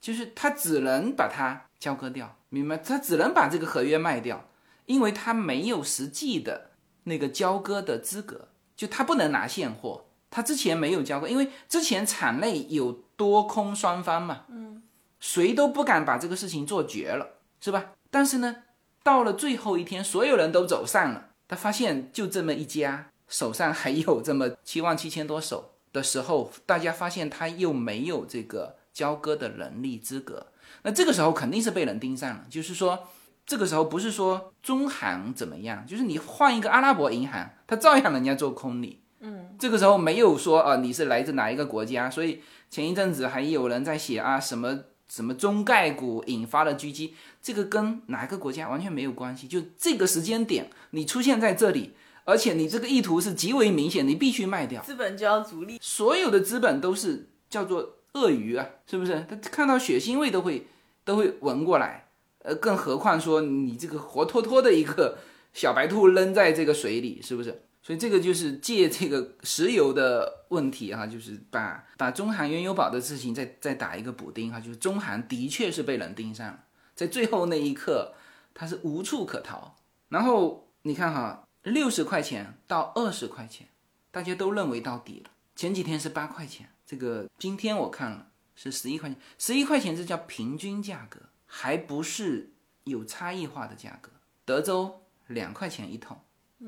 [0.00, 2.76] 就是他只能把它交割掉，明白？
[2.76, 4.48] 他只能把这个合约卖掉，
[4.86, 6.69] 因为他没有实际的
[7.10, 10.06] 那个交割的资格，就他不能拿现货。
[10.30, 14.80] 他之前没有交割，因为之前场内有多空双方嘛，嗯，
[15.18, 17.26] 谁都不敢把这个事情做绝了，
[17.60, 17.94] 是吧？
[18.12, 18.62] 但是呢，
[19.02, 30.46] 到了最后一天，所有人都走散了，他发现就这么一家手上还有这么七万七千多手的时候，大家发现他又没有这个交割的能力资格，
[30.82, 32.44] 那这个时候肯定是被人盯上了。
[32.48, 33.08] 就是说，
[33.50, 39.00] 这个时候不是说中行怎么样，就是你换一个阿拉伯银行，它照样人家做空你。
[39.18, 42.08] 嗯，这个时候没有说啊，你是来自哪一个国家？
[42.08, 42.40] 所以
[42.70, 44.78] 前一阵子还有人在写啊，什么
[45.08, 49.48] 什么中概股引发了狙击，这个跟哪个国家完全没有关系。
[49.48, 51.94] 就这个时间点，你出现在这里，
[52.24, 54.80] 而且你这个意图是极为明显，你必须卖掉。
[54.80, 59.26] 资本就要逐利，所有的资本都是叫做鳄鱼啊，是不是？
[59.28, 60.68] 他看到血腥味都会
[61.04, 62.04] 都会闻过来，
[62.42, 65.18] 呃，更何况说你这个活脱脱的一个
[65.52, 67.62] 小白兔扔在这个水里，是不是？
[67.82, 76.64] 所以这个就是借这个石油的问题哈，就是把把中韩原油宝的事情再再打一个补丁哈，就是中韩的确是被人盯上了，
[76.94, 78.12] 在最后那一刻
[78.52, 79.76] 它是无处可逃。
[80.10, 83.68] 然后你看哈，六十块钱到二十块钱，
[84.10, 85.30] 大家都认为到底了。
[85.56, 91.18] 前几天是八块钱，这个今天我看了是十一块钱，十一块钱这叫平均价格，
[91.52, 92.52] 还不是
[92.84, 94.10] 有差异化的价格。
[94.44, 96.16] 德州两块钱一桶。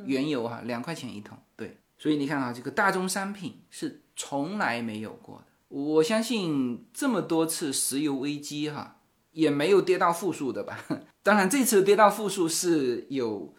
[0.06, 5.44] 原油哈，两块钱一桶，对，所以你看啊，这个大宗商品是从来没有过的。
[5.68, 9.02] 我相信这么多次石油危机哈，
[9.32, 10.82] 也没有跌到负数的吧？
[11.22, 13.54] 当然，这次跌到负数是有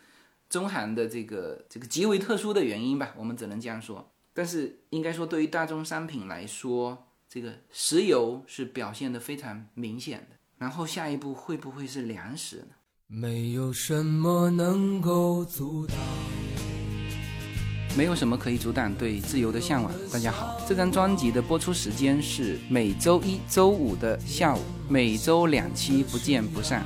[0.50, 4.12] 中韩的这个这个极为特殊的原因吧，我们只能这样说。
[4.34, 10.36] 但是应该说，对于大宗商品来说，这个石油是表现的非常明显的。
[10.58, 12.76] 然后下一步会不会是粮食呢？
[13.08, 15.98] 没有什么能够阻挡，
[17.98, 19.92] 没有什么可以阻挡对自由的向往。
[20.12, 26.86] 大家好，这张专辑的播出时间是每周一周五的下午，每周两期，不见不散。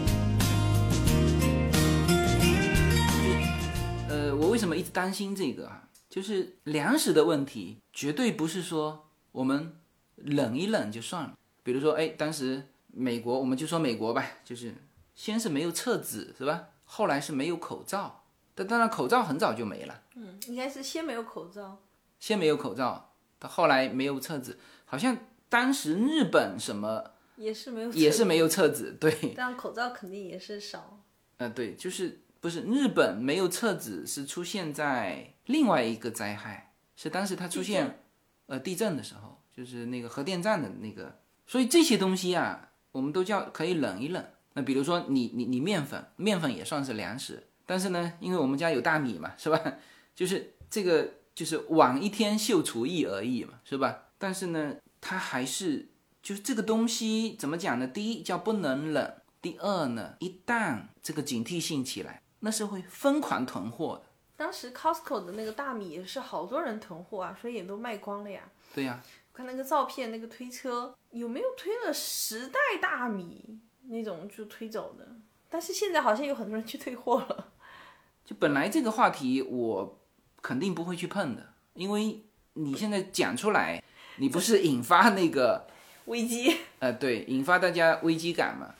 [4.81, 5.87] 一直担心这个啊？
[6.09, 9.77] 就是粮食的问题，绝对不是说我们。
[10.23, 12.61] 冷一冷就算了，比如说，哎，当时
[12.91, 14.71] 美国，我们就说美国吧，就是
[15.15, 16.67] 先是没有厕纸，是吧？
[16.85, 18.23] 后来是没有口罩，
[18.53, 20.03] 但当然口罩很早就没了。
[20.13, 21.81] 嗯，应该是先没有口罩，
[22.19, 25.17] 先没有口罩，到后来没有厕纸，好像
[25.49, 27.03] 当时日本什么
[27.37, 29.33] 也是没有，也是没有厕纸，对。
[29.35, 30.99] 但口罩肯定也是少。
[31.37, 38.03] 嗯，对，就是不是日本没有厕纸是出现在另外一个灾害，是当时它出现
[38.47, 39.37] 呃地震的时候。
[39.53, 44.25] 就是那个核电站的那个，所以这些东西啊，我们都叫可以冷一冷。
[44.53, 49.61] 那比如说你你你面粉，面粉也算是粮食，但是呢，因为我们家有大米嘛，是吧？
[50.15, 54.05] 就是这个就是晚一天秀厨艺而已嘛，是吧？
[54.17, 55.89] 但是呢，它还是
[56.23, 57.85] 就是这个东西怎么讲呢？
[57.85, 64.03] 第一叫不能冷，第二呢，一旦这个警惕性起来，那是会疯狂囤货的。
[64.35, 68.41] 当时 Costco 的那个大米也是好多人囤货啊，所以也都卖光了呀。
[68.75, 69.01] 对呀。
[69.33, 75.07] 我看那个照片，那个推车有没有推了十袋大米那种就推走的？
[75.49, 77.51] 但是现在好像有很多人去退货了。
[78.25, 79.99] 就本来这个话题我
[80.41, 82.23] 肯定不会去碰的，因为
[82.53, 83.81] 你现在讲出来，
[84.17, 85.67] 你不是引发那个
[86.05, 86.57] 危机？
[86.79, 88.73] 呃，对，引发大家危机感嘛。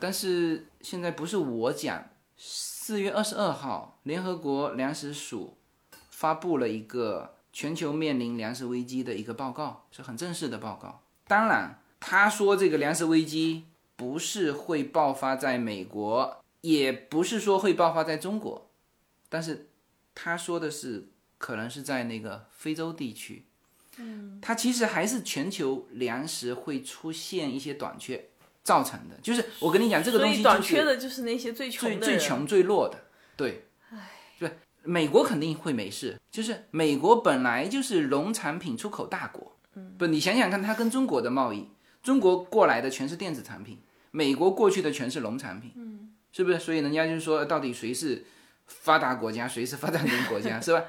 [0.00, 2.08] 但是现在不是我讲，
[2.84, 5.56] 四月二十二号，联合国粮食署。
[6.10, 11.00] 发布了一个全球面临粮食危机的一个报告，是很正式的报告。
[11.28, 18.68] 当然，他说这个粮食危机不是会爆发在美国，也不是说会爆发在中国，
[19.28, 19.68] 但是
[20.12, 21.06] 他说的是
[21.38, 23.44] 可能是在那个非洲地区。
[23.98, 28.30] 嗯，它其实还是全球粮食会出现一些短缺
[28.62, 29.16] 造成的。
[29.22, 33.06] 就是我跟你讲，这个东西、就是、短缺的就是那些最穷的最最穷最弱的。
[33.36, 33.66] 对，
[34.38, 36.18] 对，美国肯定会没事。
[36.30, 41.68] 就是美国本来就是农产品出口大国，嗯，不，你想想看，它跟中国的贸易，
[42.02, 46.58] 中国过来的全是电子产品，美国过去的全是农产品，嗯，是不是？
[46.58, 48.24] 所以人家就是说，到底谁是
[48.66, 50.84] 发达国家，谁是发展中国家，是吧？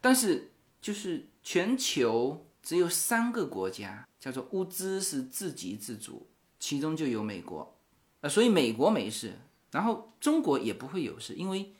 [0.00, 0.50] 但是
[0.80, 2.42] 就是全球。
[2.66, 6.28] 只有三个国家叫做物资是自给自足，
[6.66, 7.76] 其中就有美国，
[8.22, 9.34] 呃，所以美国没事，
[9.70, 11.70] 然后中国也不会有事，因为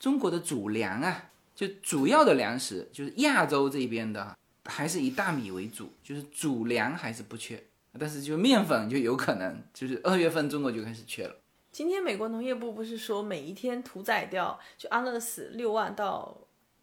[0.00, 7.62] 中国的主粮啊，就主要的粮食就是亚洲这边的，还是以大米为主，就是主粮还是不缺，
[7.96, 11.36] 但是就面粉就有可能，就是二月份中国就开始缺了。
[11.70, 16.36] 今天美国农业部不是说每一天屠宰掉就安乐死六万到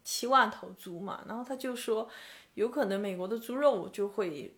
[0.06, 2.10] 七万头猪嘛，然后他就说。
[2.56, 4.54] 有可能美国的猪肉就会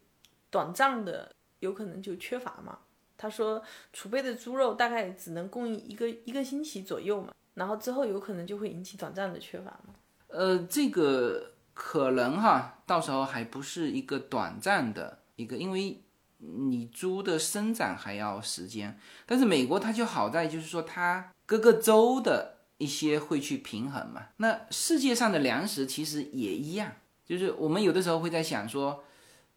[0.49, 1.31] 短暂的，
[1.63, 2.77] 有可能就缺乏嘛。
[3.17, 9.95] 他说储备的猪肉大概只能供应一个一个星期左右嘛，然后之后有可能就会引起短暂的缺乏嘛。
[10.27, 16.01] 呃，这个可能哈，到时候还不是一个短暂的一个，因为
[16.39, 18.99] 你猪的生长还要时间。
[19.25, 24.27] 但是美国它就好在就是说它各个州的一些会去平衡嘛。
[24.37, 26.91] 那世界上的粮食其实也一样。
[27.25, 29.01] 就是我们有的时候会在想说，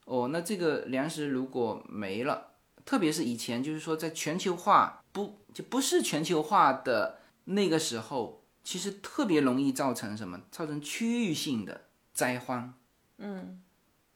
[0.06, 2.52] 哦，那这个粮食如果没了，
[2.84, 10.40] 特别是以前就是说在全球化不就不是全球化的那个时候，其实特别容易造成什么？
[10.52, 12.72] 造成区域性的灾荒。
[13.18, 13.60] 嗯，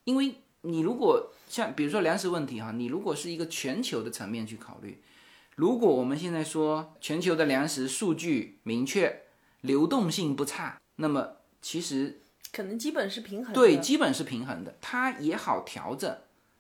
[0.05, 5.03] 因为你如果像比如说粮食问题哈，你如果是一个全球的层面去考虑，
[5.57, 9.23] 如果我们现在说全球的粮食数据明确，
[9.63, 12.21] 流动性不差，那么其实。
[12.53, 16.17] 可能基本是平衡，对，基本是平衡的，它也好调整。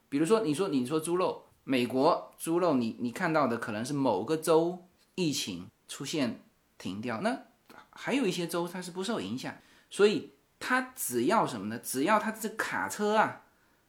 [0.09, 4.87] 比如说，你说你说猪肉，美国猪肉，你你看到的可能是某个州
[5.17, 6.43] 疫情出现
[6.79, 7.37] 停掉，那
[7.91, 9.55] 还有一些州它是不受影响，
[9.89, 11.79] 所以它只要什么呢？
[11.79, 13.43] 只要它这卡车啊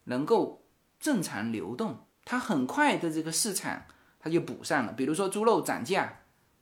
[0.05, 0.63] 能够
[0.99, 3.83] 正常流动，它很快的这个市场
[4.19, 4.93] 它就补上了。
[4.93, 6.21] 比如说猪肉涨价，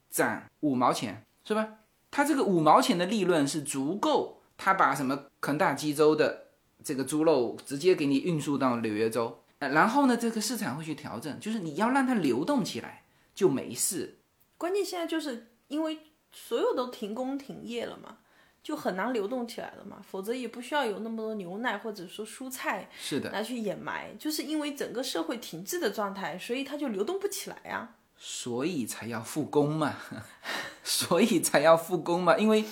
[0.10, 1.68] 涨五毛钱，是吧？
[2.12, 4.39] 它这个五毛钱的利润是足够。
[4.62, 6.48] 他把什么肯塔基州的
[6.84, 13.04] 这个猪肉直接给你运输到纽约州，然后呢，这个市场会去调整，就是你要让它流动起来
[13.34, 14.20] 就没事。
[14.58, 15.98] 关键现在就是因为
[16.34, 18.18] 所有都停工停业了嘛，
[18.62, 27.96] 就很难流动起来了嘛，否则也不需要有那么多牛奶或者说蔬菜是的拿去掩埋，就是因为整个社会停滞的状态，所以它就流动不起来呀。
[28.18, 29.96] 所以才要复工嘛，
[30.84, 32.66] 所以才要复工嘛，因为。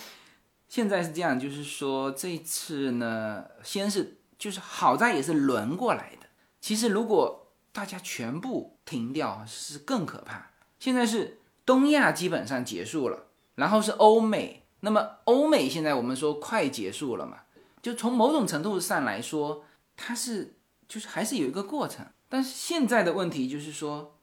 [0.67, 6.27] 现在是这样，就是说这次呢，先是就是好在也是轮过来的。
[6.59, 10.51] 其实如果大家全部停掉是更可怕。
[10.79, 14.63] 现在是东亚基本上结束了，然后是欧美。
[14.81, 17.39] 那么欧美现在我们说快结束了嘛？
[17.81, 19.63] 就从某种程度上来说，
[19.95, 20.55] 它是
[20.87, 22.05] 就是还是有一个过程。
[22.29, 24.19] 但是现在的问题就是说，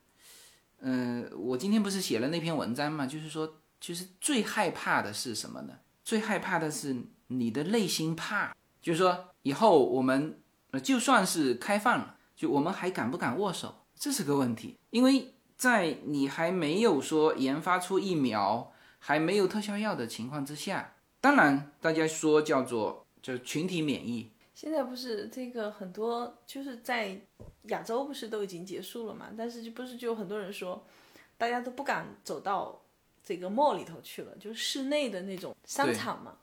[0.81, 3.07] 嗯，我今天不是写了那篇文章嘛？
[3.07, 5.75] 就是说，其实最害怕的是什么呢？
[6.05, 6.95] 最害怕的是
[7.29, 10.39] 你的内心怕，就是说以后我们
[10.73, 14.79] 呃就算是开放了，就我们还敢不敢握手，这是个问题。
[14.91, 24.31] 因为在你还没有说研发出疫苗，还没有特效药的情况之下，当然大家说叫做就群体免疫。
[24.55, 27.19] 现在不是这个很多就是在
[27.63, 29.31] 亚洲不是都已经结束了嘛？
[29.37, 30.85] 但是就不是就有很多人说，
[31.39, 32.83] 大家都不敢走到。
[33.25, 36.37] 这个 mall 里头去了，就是室内的那种商场嘛，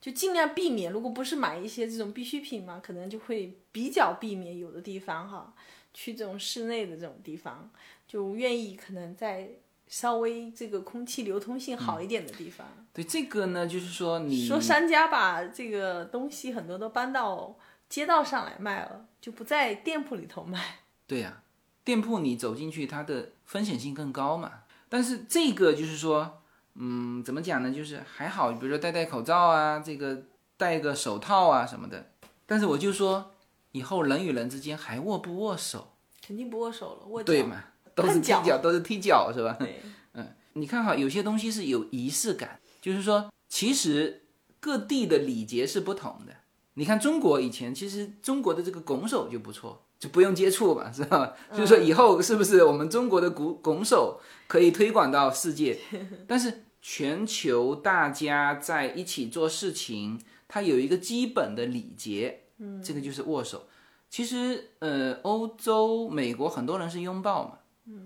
[0.00, 0.92] 就尽量避免。
[0.92, 5.52] 如果不是买一些这种必需品嘛，可能就会比较避免有的地方哈，
[5.92, 7.70] 去这种室内的这种地方，
[8.06, 9.48] 就愿意可能在
[9.88, 12.66] 稍微这个空气流通性好一点的地方。
[12.92, 17.58] 对这个呢，就是说你说商家把这个东西很多都搬到
[17.88, 20.78] 街道上来卖了，就不在店铺里头卖。
[21.06, 21.42] 对呀，
[21.84, 24.62] 店铺你走进去，它的风险性更高嘛。
[24.92, 26.42] 但是这个就是说，
[26.74, 27.72] 嗯，怎么讲呢？
[27.72, 30.24] 就是还好，比如说戴戴口罩啊，这个
[30.58, 32.10] 戴个手套啊什么的。
[32.44, 33.32] 但是我就说，
[33.70, 35.94] 以后人与人之间还握不握手？
[36.22, 37.64] 肯定不握手了，握对嘛？
[37.94, 39.56] 都是踢脚，都是踢脚，是吧？
[39.58, 39.80] 对，
[40.12, 44.24] 嗯，你看哈，有些东西是有仪式感，就是说，其实
[44.60, 46.34] 各地的礼节是不同的。
[46.74, 51.32] 你看中国以前其实中国的这个拱手就不错，就不用接触嘛，是吧？
[51.52, 55.78] 就是说以后是不是我们中国的拱拱手可以推广到世界？
[56.26, 63.68] 但是全球大家在一起做事情，它有一个基本的礼节，嗯，这个就是握手。
[64.10, 67.58] 其实呃，欧洲、美国很多人是拥抱嘛，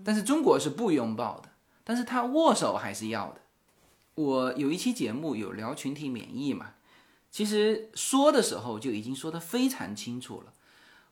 [0.05, 1.49] 但是中国是不拥抱的，
[1.83, 3.41] 但是他握手还是要的。
[4.13, 6.73] 我有一期节目有聊群体免疫嘛。
[7.31, 10.53] 其实说的时候就已经说得非常清楚了，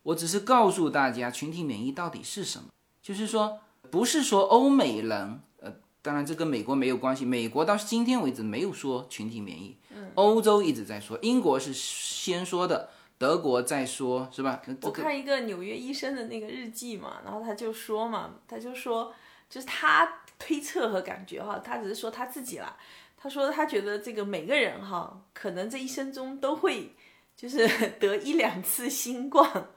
[0.06, 2.70] 我只是告诉大家群体免疫到底是什么，
[3.02, 9.78] 就是说不是说欧美人，呃，当然这跟美国没有关系，美国到今天为止没有说群体免疫，
[10.14, 14.62] 欧洲一直在说，英国是先说的，德国在说，是吧？
[14.84, 19.14] 我看一个纽约医生的那个日记嘛，然后他就说嘛，他就说
[19.50, 22.78] 就是他推测和感觉哈，他只是说他自己啦。
[23.18, 26.94] 他说：“他觉得这个每个人哈，可能这一生中都会
[27.36, 27.68] 就是
[28.00, 29.68] 得一两次新冠，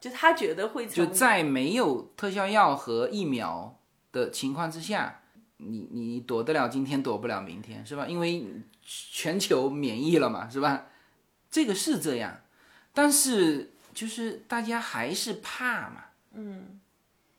[0.00, 3.78] 就他觉得会就在没有特效药和疫苗
[4.12, 5.22] 的情况之下，
[5.56, 8.06] 你你躲得了今天，躲不了明天，是吧？
[8.06, 8.44] 因为
[8.82, 10.86] 全球免疫了嘛，是吧？
[11.50, 12.40] 这个是这样，
[12.92, 16.04] 但是就是大家还是怕嘛。
[16.32, 16.80] 嗯，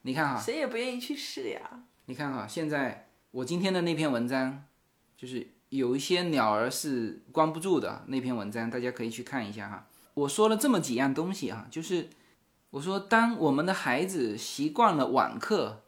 [0.01, 1.83] 你看哈，谁也不愿意去试呀。
[2.05, 4.63] 你看哈，现在我今天的那篇文章。”
[5.19, 9.85] 就是有一些鸟儿是关不住的那篇文章，大家可以去看一下哈。
[10.13, 12.07] 我说了这么几样东西哈，就是
[12.71, 15.81] 我说当我们的孩子习惯了网课，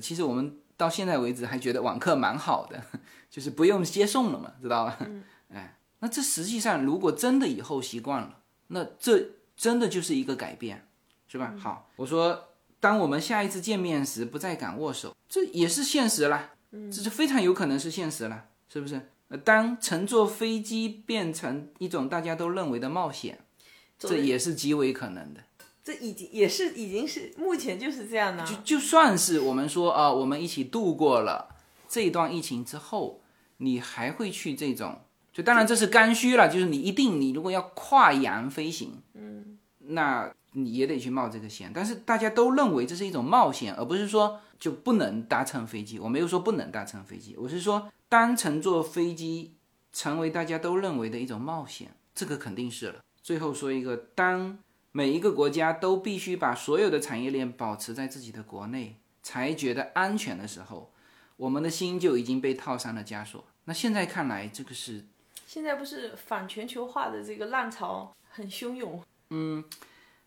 [0.00, 2.82] 其实我们到现在为止还觉得网课蛮好的，
[3.30, 4.98] 就是不用接送了嘛，知道吧？
[5.54, 10.86] 哎，那这实际上如果真的以后习惯了，那这真的就是一个改变，
[11.28, 11.54] 是吧？
[11.58, 12.48] 好，我说
[12.80, 18.46] 当我们下一次见面时不再敢握手，这也是现实啦，这是非常有可能是现实啦。
[18.68, 19.00] 是不是？
[19.44, 23.38] 当乘坐飞机变成一种大家都认为的冒险，
[23.96, 25.40] 这也是极为可能的。
[25.84, 28.44] 这已经也是已经是目前就是这样的。
[28.44, 31.54] 就就算是我们说啊，我们一起度过了
[31.86, 33.20] 这一段疫情之后，
[33.58, 35.02] 你还会去这种？
[35.32, 41.70] 就当然这是刚需了，就是你一定你如果要跨洋飞行，嗯，那你也得去冒这个险。
[41.74, 45.98] 但是大家都认为这是一种冒险，而不是说就不能搭乘飞机。
[45.98, 47.90] 我没有说不能搭乘飞机，我是说。
[48.06, 49.54] 单乘坐飞机
[49.92, 53.02] 成为大家都认为的一种冒险，这个肯定是了。
[53.20, 54.56] 最后说一个，当
[54.96, 60.92] 每一个国家都必须把所有的产业链保持在自己的国内才觉得安全的时候，
[61.36, 63.44] 我们的心就已经被套上了枷锁。
[63.64, 65.04] 那现在看来，这个是
[65.48, 69.02] 现在不是反全球化的这个浪潮很汹涌？
[69.30, 69.64] 嗯，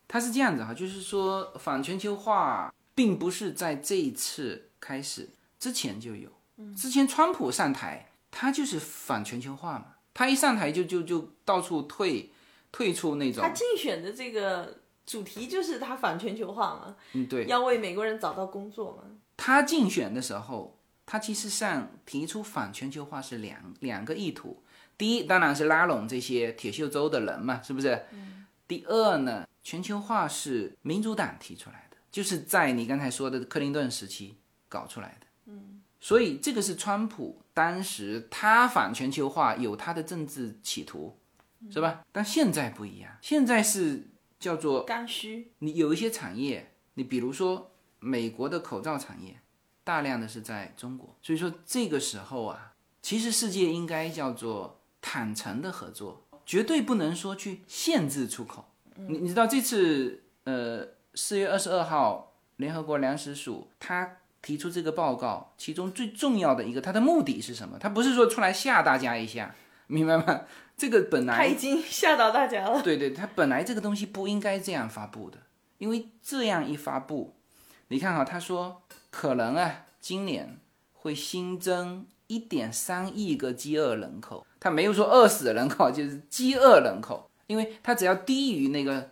[0.05, 6.29] 它是这样子哈，就是说反全球化并不是在这一次开始之前就有。
[6.75, 12.31] 之前川普上台，他就是反全球化嘛，他一上台就就就到处退，
[12.71, 13.43] 退出那种。
[13.43, 19.03] 他竞选的这个主题就是他反全球化嘛，嗯对，要为美国人找到工作嘛。
[19.35, 24.63] 他竞选的时候，他其实上提出反全球化是两两个意图，
[24.97, 28.05] 第一当然是拉拢这些铁锈州的人嘛，是不是？
[28.11, 28.45] 嗯。
[28.67, 34.35] 第二呢，全球化是民主党提出来的，就是在你刚才说的克林顿时期
[34.67, 35.27] 搞出来的。
[35.45, 41.17] 嗯所以这个是川普当时他反全球化有他的政治企图，
[41.69, 42.05] 是吧？
[42.11, 45.51] 但现在不一样，现在是叫做刚需。
[45.59, 49.39] 你有一些产业，你比如说美国的口罩产业，
[49.83, 58.65] 大量的是在中国，所以说这个时候啊，其实世界应该叫做坦诚的合作，绝对不能说去限制出口。
[58.95, 64.17] 你你知道这次呃四月二十二号联合国粮食署他。
[64.39, 67.77] 提出这个报告，其中最重要的一个，它的目的是什么？
[67.77, 69.53] 他不是说出来吓大家一下，
[69.87, 70.41] 明白吗？
[70.77, 72.81] 这个本来他已经吓到大家了。
[72.81, 75.39] 对对，他本来这个东西不应该这样发布的，
[75.79, 77.33] 因为这样一发布，
[77.87, 80.59] 你看哈，他说可能啊，今年
[80.93, 89.09] 会新增一点三亿个饥饿人口，他没有说饿死的人口，就是饥饿人口，因为他只要低于那个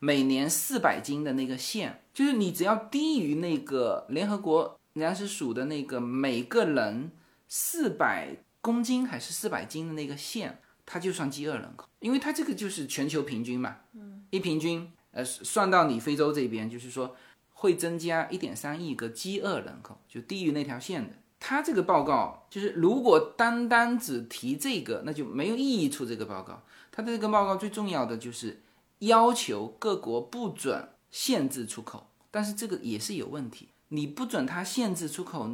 [0.00, 2.02] 每年四百斤的那个线。
[2.12, 7.12] 就是你只要低于那个联合国粮食署的那个每个人
[7.46, 17.14] 四百公斤还是四百斤的那个线，它就算饥饿人口，因为它这个就是全球平均嘛，嗯，一平均，呃，算到你非洲这边，就是说
[17.52, 21.16] 会增加一点三亿个饥饿人口，就低于那条线的。
[21.38, 26.62] 它这个报告就是如果单单只提这个，那就没有意义出这个报告。
[26.90, 28.62] 它的这个报告最重要的就是
[29.00, 30.88] 要求各国不准。
[31.08, 33.68] 限制出口，但是这个也是有问题。
[33.88, 35.48] 你不准他限制出口，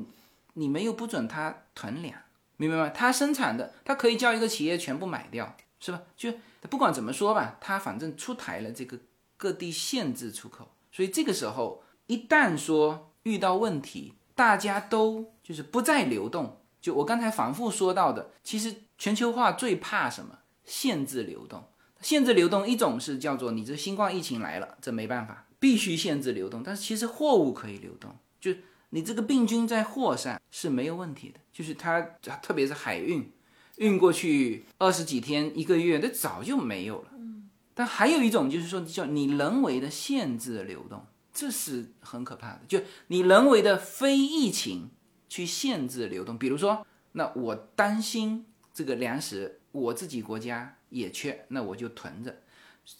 [0.55, 2.19] 你没有不准他囤粮，
[2.63, 2.89] 明白吗？
[2.91, 6.01] 它生产的，它可以叫一个企业全部买掉，是吧？
[6.17, 6.33] 就
[6.71, 8.99] 不管怎么说吧，它反正出台了这个
[9.37, 16.61] 各地限制出口，所以这个时候一旦说遇到问题，大家都就是不再流动。
[16.81, 20.39] 就我刚才反复说到的，其实全球化最怕什么？
[20.65, 21.65] 限制流动。
[22.01, 26.61] 限制流动，一种是叫做你这新冠疫情来了，这没办法，必须限制流动。
[26.65, 28.53] 但是其实货物可以流动，就
[28.95, 32.01] 你这个病菌在货上是没有问题的，就是它
[32.41, 33.31] 特别是海运，
[33.77, 37.09] 运过去二十几天、一个月，那早就没有了。
[37.19, 37.51] 嗯。
[37.75, 42.61] 但还有一种就是说叫你人为的限制流动，这是很可怕的。
[42.69, 44.91] 就你人为的非疫情。
[45.33, 52.43] 去限制流动，比如说，那我担心这个粮食我自己国家也缺，那我就囤着。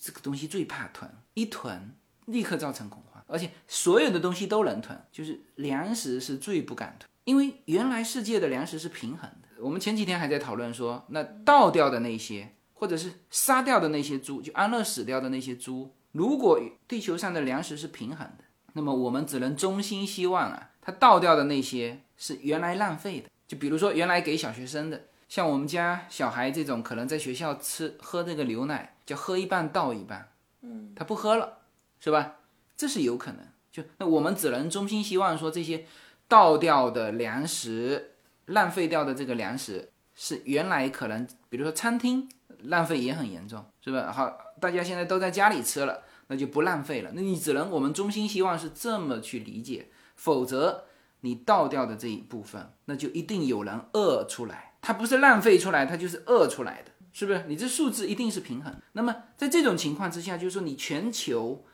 [0.01, 9.49] 这个东西最怕囤，一囤立刻造成恐慌，而且所有的东西都能囤，就是粮食是最不敢囤，因为原来世界的粮食是平衡的。
[9.63, 22.03] 我们前几天还在讨论说，那倒掉的那些，或者是杀掉的那些猪，就安乐死掉的那些猪，如果地球上的粮食是平衡的，那么我们只能衷心希望啊，它倒掉的那些。
[22.15, 30.29] 是原来浪费的，就比如说原来给小学生的，像我们家小孩这种，可能在学校吃喝这个牛奶，就喝一半倒一半，
[30.61, 31.59] 嗯，他不喝了，
[31.99, 32.37] 是吧？
[32.83, 33.39] 这是有可能。
[33.71, 35.87] 就那我们只能衷心希望说，这些
[36.27, 38.15] 倒掉的粮食、
[38.47, 42.29] 浪费掉的这个粮食，是原来可能，比如说餐厅
[42.65, 44.11] 浪费也很严重，是吧？
[44.11, 47.13] 好，大家现在都在家里吃了，那就不浪费了。
[47.15, 50.87] 那你只能我们衷心希望是这么去理解，否则。
[51.25, 57.45] 你倒掉的这一部分，那就一定有人饿出来，它不是浪费出来，它就是饿出来的，是不是？
[57.47, 58.75] 你这数字一定是平衡。
[58.95, 61.65] 那么在这种情况之下，就是说你全球，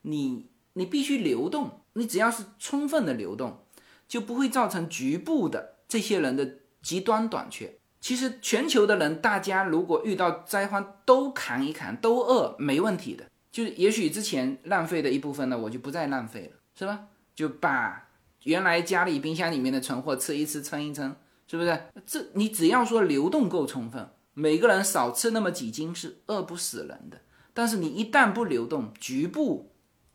[0.00, 3.64] 你你必须流动，你只要是充分的流动，
[4.06, 7.78] 就不会造成局部的这些人的极端短缺。
[8.00, 13.24] 其实全球的人，大家如果遇到灾荒都扛一扛，都饿没问题的。
[13.50, 17.06] 就是也许之前浪费的一部分呢，我就不再浪费了，是吧？
[17.34, 18.08] 就把。
[18.42, 21.16] 原来家里冰箱里面的存货吃一吃撑一撑，
[21.46, 21.80] 是不是？
[22.04, 27.22] 这你只要说流动够充分，每个人少吃那么几斤是饿不死人的。
[27.54, 29.72] 但是你一旦不流动，局部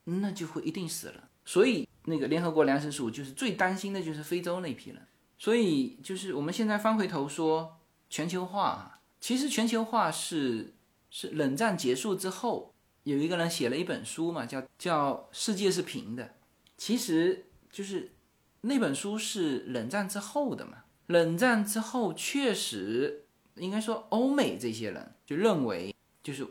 [0.10, 1.30] 那就会一定死了。
[1.46, 5.00] 所以那个联合国粮食署就是最担心的就是非洲那批人。
[5.38, 7.78] 所以就是我们现在翻回头说
[8.10, 10.74] 全球化，其实全球化是
[11.10, 16.36] 是冷战结束之后有一个人写了一本书嘛，叫叫世界是平的，
[16.78, 18.12] 其实就是。
[18.62, 20.80] 那本书是冷战之后的嘛？
[21.08, 23.24] 冷战之后确实
[23.56, 26.46] 应该说，欧美这些人就认为，就是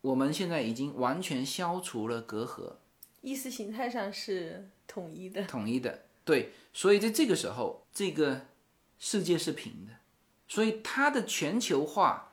[0.00, 2.78] 我们现在已经完全消除了隔阂，
[3.22, 6.52] 意识形态上是统一的，统一的，对。
[6.72, 8.42] 所以在这个时候，这个
[8.98, 9.94] 世界是平的，
[10.46, 12.32] 所以它的全球化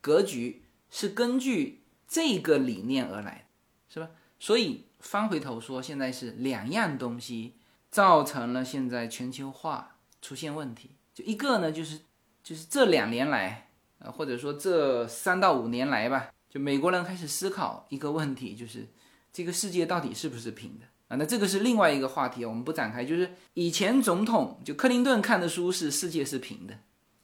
[0.00, 3.46] 格局是根据这个理念而来，
[3.88, 4.10] 是吧？
[4.40, 7.54] 所以翻回头说，现在是两样东西。
[7.90, 12.00] 造成了现在全球化出现问题，就一个呢，就是
[12.44, 18.86] 就是这两年来，呃，或者说这三到五年来吧，就美国人开始思考一个问题，就是
[19.32, 21.16] 这个世界到底是不是平的啊？
[21.16, 23.04] 那这个是另外一个话题，我们不展开。
[23.04, 26.74] 就是以前总统就克林顿看的书是世界是平的，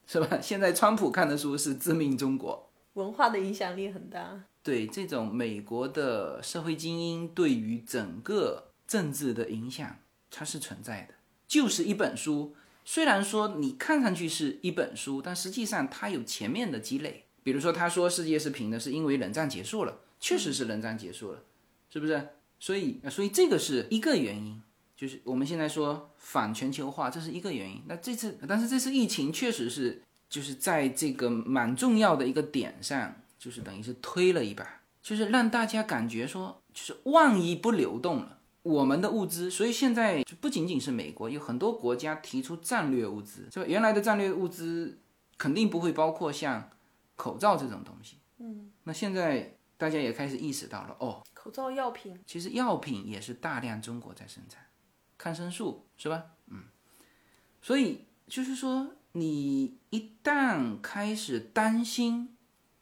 [0.07, 0.39] 是吧？
[0.41, 4.45] 现在川普看的书是致命中国，文化的影响力很大。
[4.63, 9.97] 对这种美国的社会精英对于整个政治的影响。
[10.37, 11.15] 它是存在的，
[11.47, 12.57] 就是一本书。
[12.85, 17.27] 虽然说你看上去是一本书，但实际上它有前面的积累。
[17.45, 21.39] 比如说，他说世界是平的，是因为冷战结束了，确实是冷战结束了，
[21.95, 22.29] 是不是？
[22.59, 24.61] 所以，所以这个是一个原因，
[24.97, 27.81] 就是我们现在说反全球化，这是一个原因。
[27.87, 38.39] 那这次，但是这次疫情确实是，就是在这个蛮重要的一个点上，就是等于是推了一把，就是让大家感觉说，就是万一不流动了。
[38.65, 43.67] 我们的物资，所以现在就不仅仅是美国，有很多国家提出战略物资，是吧？
[43.69, 44.99] 原来的战略物资
[45.39, 46.71] 肯定不会包括像
[47.15, 48.17] 口罩这种东西。
[48.39, 54.65] 嗯，那现在大家也开始意识到了，哦，口罩药品，其实药品也是大量中国在生产，
[55.19, 56.23] 抗生素是吧？
[56.47, 56.63] 嗯，
[57.61, 62.31] 所以就是说，你一旦开始担心。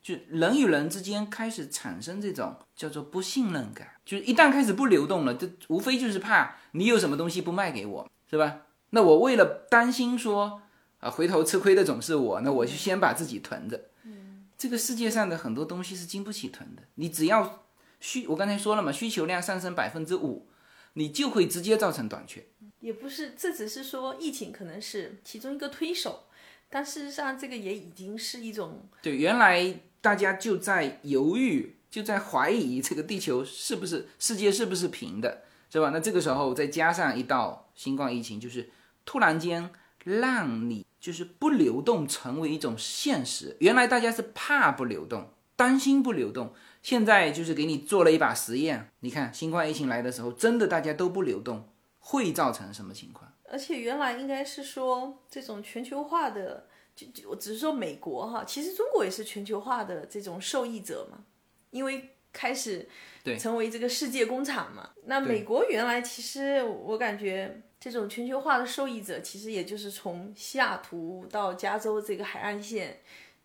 [0.01, 8.63] 就人与人之间开始产生这种叫做不信任感，就是一旦开始不流动了，这无非就是怕你有什么东西不卖给我，是吧？
[8.91, 10.61] 那我为了担心说
[10.99, 13.91] 啊，回头吃亏的总是我，那我就先把自己囤着。
[14.03, 17.63] 嗯，这个世界上的很多东西是经不起囤的，你只要
[18.03, 20.47] 需，我刚才说了嘛，需求量上升百分之五，
[20.93, 22.45] 你就会直接造成短缺。
[22.81, 26.25] 也不是，这只是说疫情可能是其中一个推手。
[26.69, 35.91] 但事实上，这个也已经是一种对，原来大家就在犹豫，就在怀疑这个地球是不是世界是不是平的，是吧？
[35.91, 38.71] 那这个时候再加上一道新冠疫情，就是
[39.05, 39.71] 突然间
[40.05, 43.55] 让你就是不流动成为一种现实。
[43.61, 48.91] 原来大家是怕不流动，担心不流动，现在就是给你做了一把实验。
[49.01, 51.69] 你看新冠疫情来的时候，真的大家都不流动，
[52.01, 53.33] 会造成什么情况？
[53.45, 56.67] 而且原来应该是说这种全球化的，
[56.97, 61.25] 就就我只是说美国哈，其实中国也是全球化的这种受益者嘛，
[61.71, 62.89] 因为开始
[63.23, 64.91] 对成为这个世界工厂嘛。
[65.05, 73.03] 那美国原来其实我感觉这种全球化的受益者，其实也就是从西雅图到加州这个海岸线，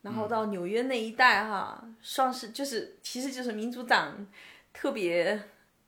[0.07, 4.25] 然后到纽约那一带哈，算是就是其实就是民主党
[4.73, 5.39] 特别。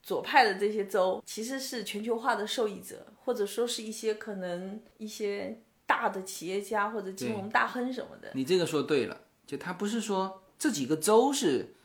[0.02, 8.32] 左派的这些州其实是全球化的受益者，或者说是一些可能一些大的企业家或者金融大亨什么的。
[8.34, 11.76] 你这个说对了，就他不是说这几个州是，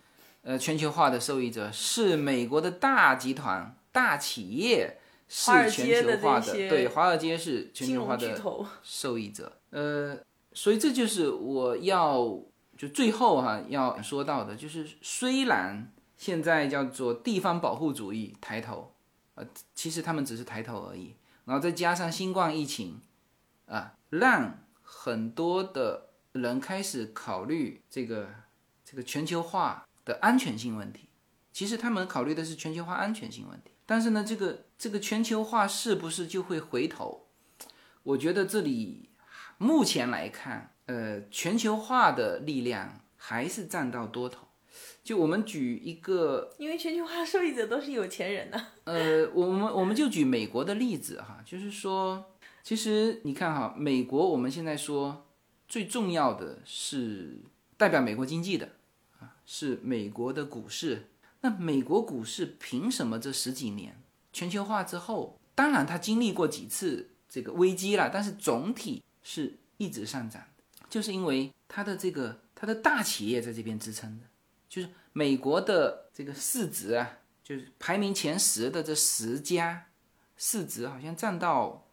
[0.42, 4.96] 呃，全球化的受益者，是美国的大集团、大企业
[5.28, 8.40] 是全球化的，对，华尔街是全球化的
[8.82, 9.58] 受益者。
[9.70, 10.16] 呃，
[10.54, 12.40] 所以这就是我要
[12.78, 15.90] 就最后哈要说到的，就是虽然。
[16.16, 18.94] 现在叫做地方保护主义抬头，
[19.34, 19.44] 呃，
[19.74, 21.16] 其实他们只是抬头而已。
[21.44, 23.00] 然后再加上新冠疫情，
[23.66, 28.28] 啊，让很多的人开始考虑这个
[28.84, 31.08] 这个全球化的安全性问题。
[31.52, 33.72] 其实他们考虑的是全球化安全性问题。
[33.84, 37.26] 但是呢，这个这个全球化是不是就会回头？
[38.04, 39.10] 我觉得这里
[39.58, 44.46] 目前来看，呃，全球化的力量还是占到多头。
[45.02, 48.66] 就我们举一个，因为全球化受益者都是有钱人呢。
[48.84, 52.32] 呃，我们我们就举美国的例子哈，就是说，
[52.62, 55.26] 其实你看哈，美国我们现在说
[55.68, 57.38] 最重要的是
[57.76, 58.70] 代表美国经济的
[59.20, 61.10] 啊，是美国的股市。
[61.42, 64.00] 那美国股市凭什么这十几年
[64.32, 74.26] 全球化之后，当然它经历过几次这个危机了，但是总体是一直上涨的，就是因为它的这个它的大企业在这边支撑的。
[74.68, 79.86] 就是美国的这个市值啊，就是排名前十的这十家
[80.36, 81.88] 市值，好像占到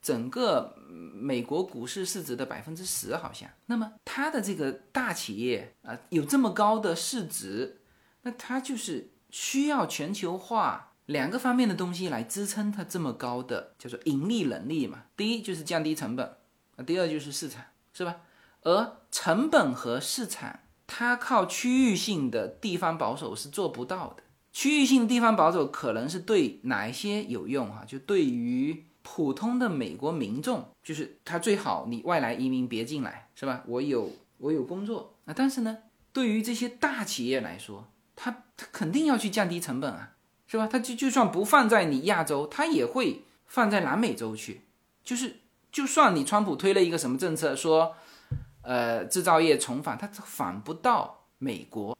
[0.00, 0.74] 整个
[1.14, 3.48] 美国股市市值的百分之十，好像。
[3.66, 7.82] 那么它的这个大企业啊，有这么高的市值，
[8.22, 15.04] 那它就是需要全球化两个方面的东西来支撑它这么高的叫做盈利能力嘛。
[15.14, 16.36] 第一就是降低成本
[16.76, 17.62] 啊，第二就是市场，
[17.92, 18.16] 是吧？
[18.62, 20.60] 而成本和市场。
[20.86, 24.22] 它靠区域性的地方保守是做不到的。
[24.52, 27.82] 区域性地方保守可能是对哪一些有用哈？
[27.86, 33.64] 就对于普通的美国民众，就是他最好你外来移民别进来，是吧？
[33.66, 35.32] 我有我有工作啊。
[35.34, 35.78] 但是呢，
[36.12, 40.12] 对于这些大企业来说，他他肯定要去降低成本啊，
[40.46, 40.66] 是吧？
[40.66, 44.66] 他就就算不放在你亚洲，他也会放在南美洲去。
[45.02, 45.40] 就是
[45.74, 47.94] 就算你川普推了一个什么政策说。
[48.66, 51.94] 呃，制造业重返，它返不到美国，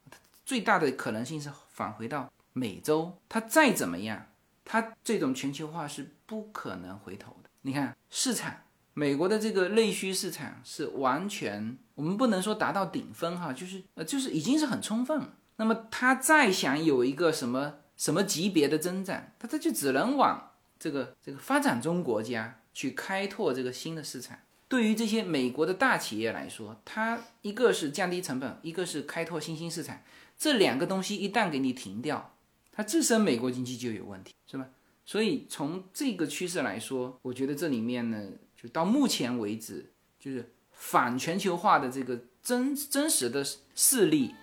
[0.46, 3.18] 最大的可能性是返回到美洲。
[3.28, 4.28] 它再怎么样，
[4.64, 7.50] 它这种全球化是不可能回头的。
[7.60, 8.50] 你看市场，
[8.94, 15.34] 美国的这个内需市场是完全，我们不能说达到顶峰哈，就是呃，就是已经是很充分了。
[15.56, 24.38] 那么它再想有一个什么什么级别的增长，它它就只能往这个这个发展中国家去开拓这个新的市场。
[24.68, 30.02] 对于这些美国的大企业来说，它一个是降低成本，一个是开拓新兴市场，
[30.36, 32.34] 这两个东西一旦给你停掉，
[32.72, 34.66] 它自身美国经济就有问题，是吧？
[35.06, 44.34] 所以从这个趋势来说，我觉得这里面呢，就到目前为止，就是反全球化的这个真真实的势力，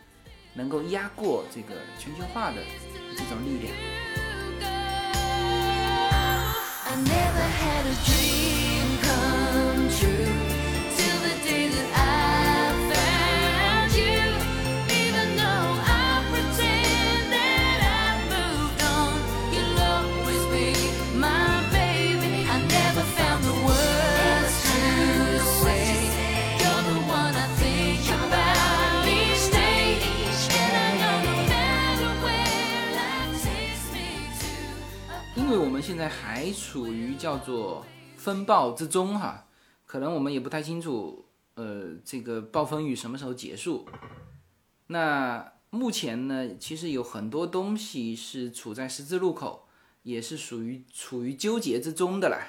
[0.53, 2.57] 能够压过这个全球化的
[3.17, 3.75] 这种力量。
[7.51, 8.40] 因为我
[35.82, 37.84] 现在还处于叫做
[38.15, 39.47] 风暴之中哈，
[39.88, 41.25] 可能我们也不太清楚，
[41.55, 43.88] 呃，这个暴风雨什么时候结束。
[44.88, 49.67] 那目前呢，其实有很多东西是处在十字路口，
[50.03, 52.39] 也是属于处于纠结之中的啦。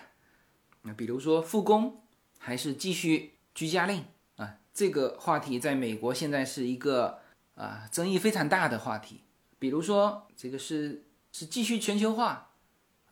[0.82, 2.02] 那比如说复工
[2.38, 4.04] 还是继续居家令
[4.36, 7.20] 啊，这个话题在美国现在是一个
[7.54, 9.22] 啊争议非常大的话题。
[9.58, 12.50] 比如说，这个是是继续全球化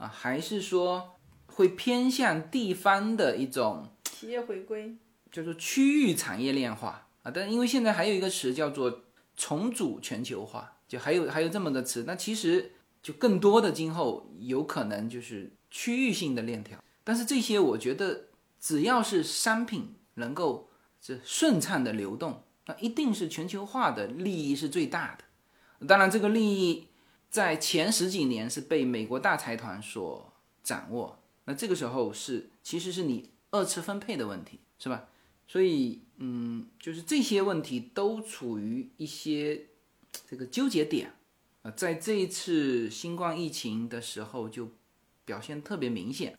[0.00, 4.96] 啊，还是说会偏向地方的一种企业回归，
[5.30, 7.30] 叫做区域产业链化啊？
[7.30, 9.02] 但因为现在还有一个词叫做
[9.36, 12.72] 重组全球化，就还有还有这么个词，那其实
[13.02, 16.82] 就更多的今后有可能就是区域性的链条。
[17.04, 18.28] 但是这些我觉得
[18.58, 25.86] 只要是商品能够这顺畅的流动，那一定是全球化的利益是最大的。
[25.86, 26.88] 当然，这个利益
[27.30, 31.18] 在前十几年是被美国大财团所掌握。
[31.44, 35.08] 那这个时候是其实是你二次分配的问题，是吧？
[35.46, 39.66] 所以，嗯，就是这些问题都处于一些
[40.28, 41.12] 这个纠结点
[41.62, 44.68] 啊，在这一次新冠疫情的时候就
[45.24, 46.38] 表现特别明显。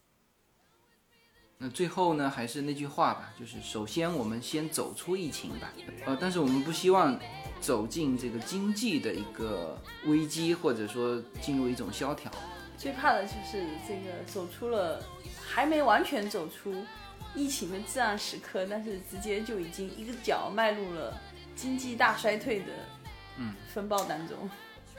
[1.62, 5.72] 那最后呢，还是那句话吧，就是首先我们先走出疫情吧。
[6.06, 7.18] 呃，但是我们不希望。
[7.62, 12.32] 走进这个经济的一个危机，或者说进入一种萧条，
[12.76, 15.00] 最怕的就是这个走出了，
[15.46, 16.74] 还没完全走出
[17.36, 21.16] 疫情的至暗时刻，但是直接就已经一个脚迈入了
[21.56, 22.74] 经济大衰退的
[23.38, 24.50] 嗯风暴当中。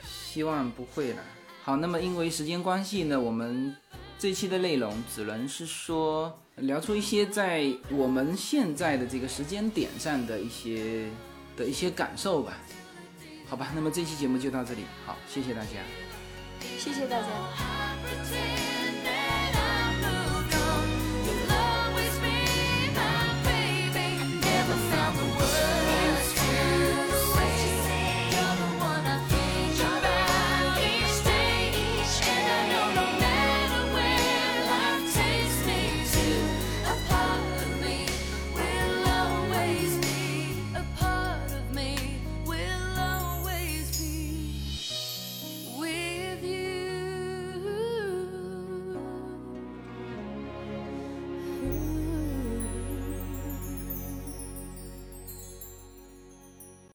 [0.01, 1.21] 希望不会了。
[1.63, 3.75] 好，那么因为时间关系呢，我们
[4.17, 11.05] 这期的内容只能是说聊出一些在我们现在的这个时间点上的一些。
[11.55, 12.57] 的一些感受吧，
[13.47, 15.67] 好吧，那么这期节目就到这里，好，谢谢大家，
[16.79, 18.62] 谢谢大家。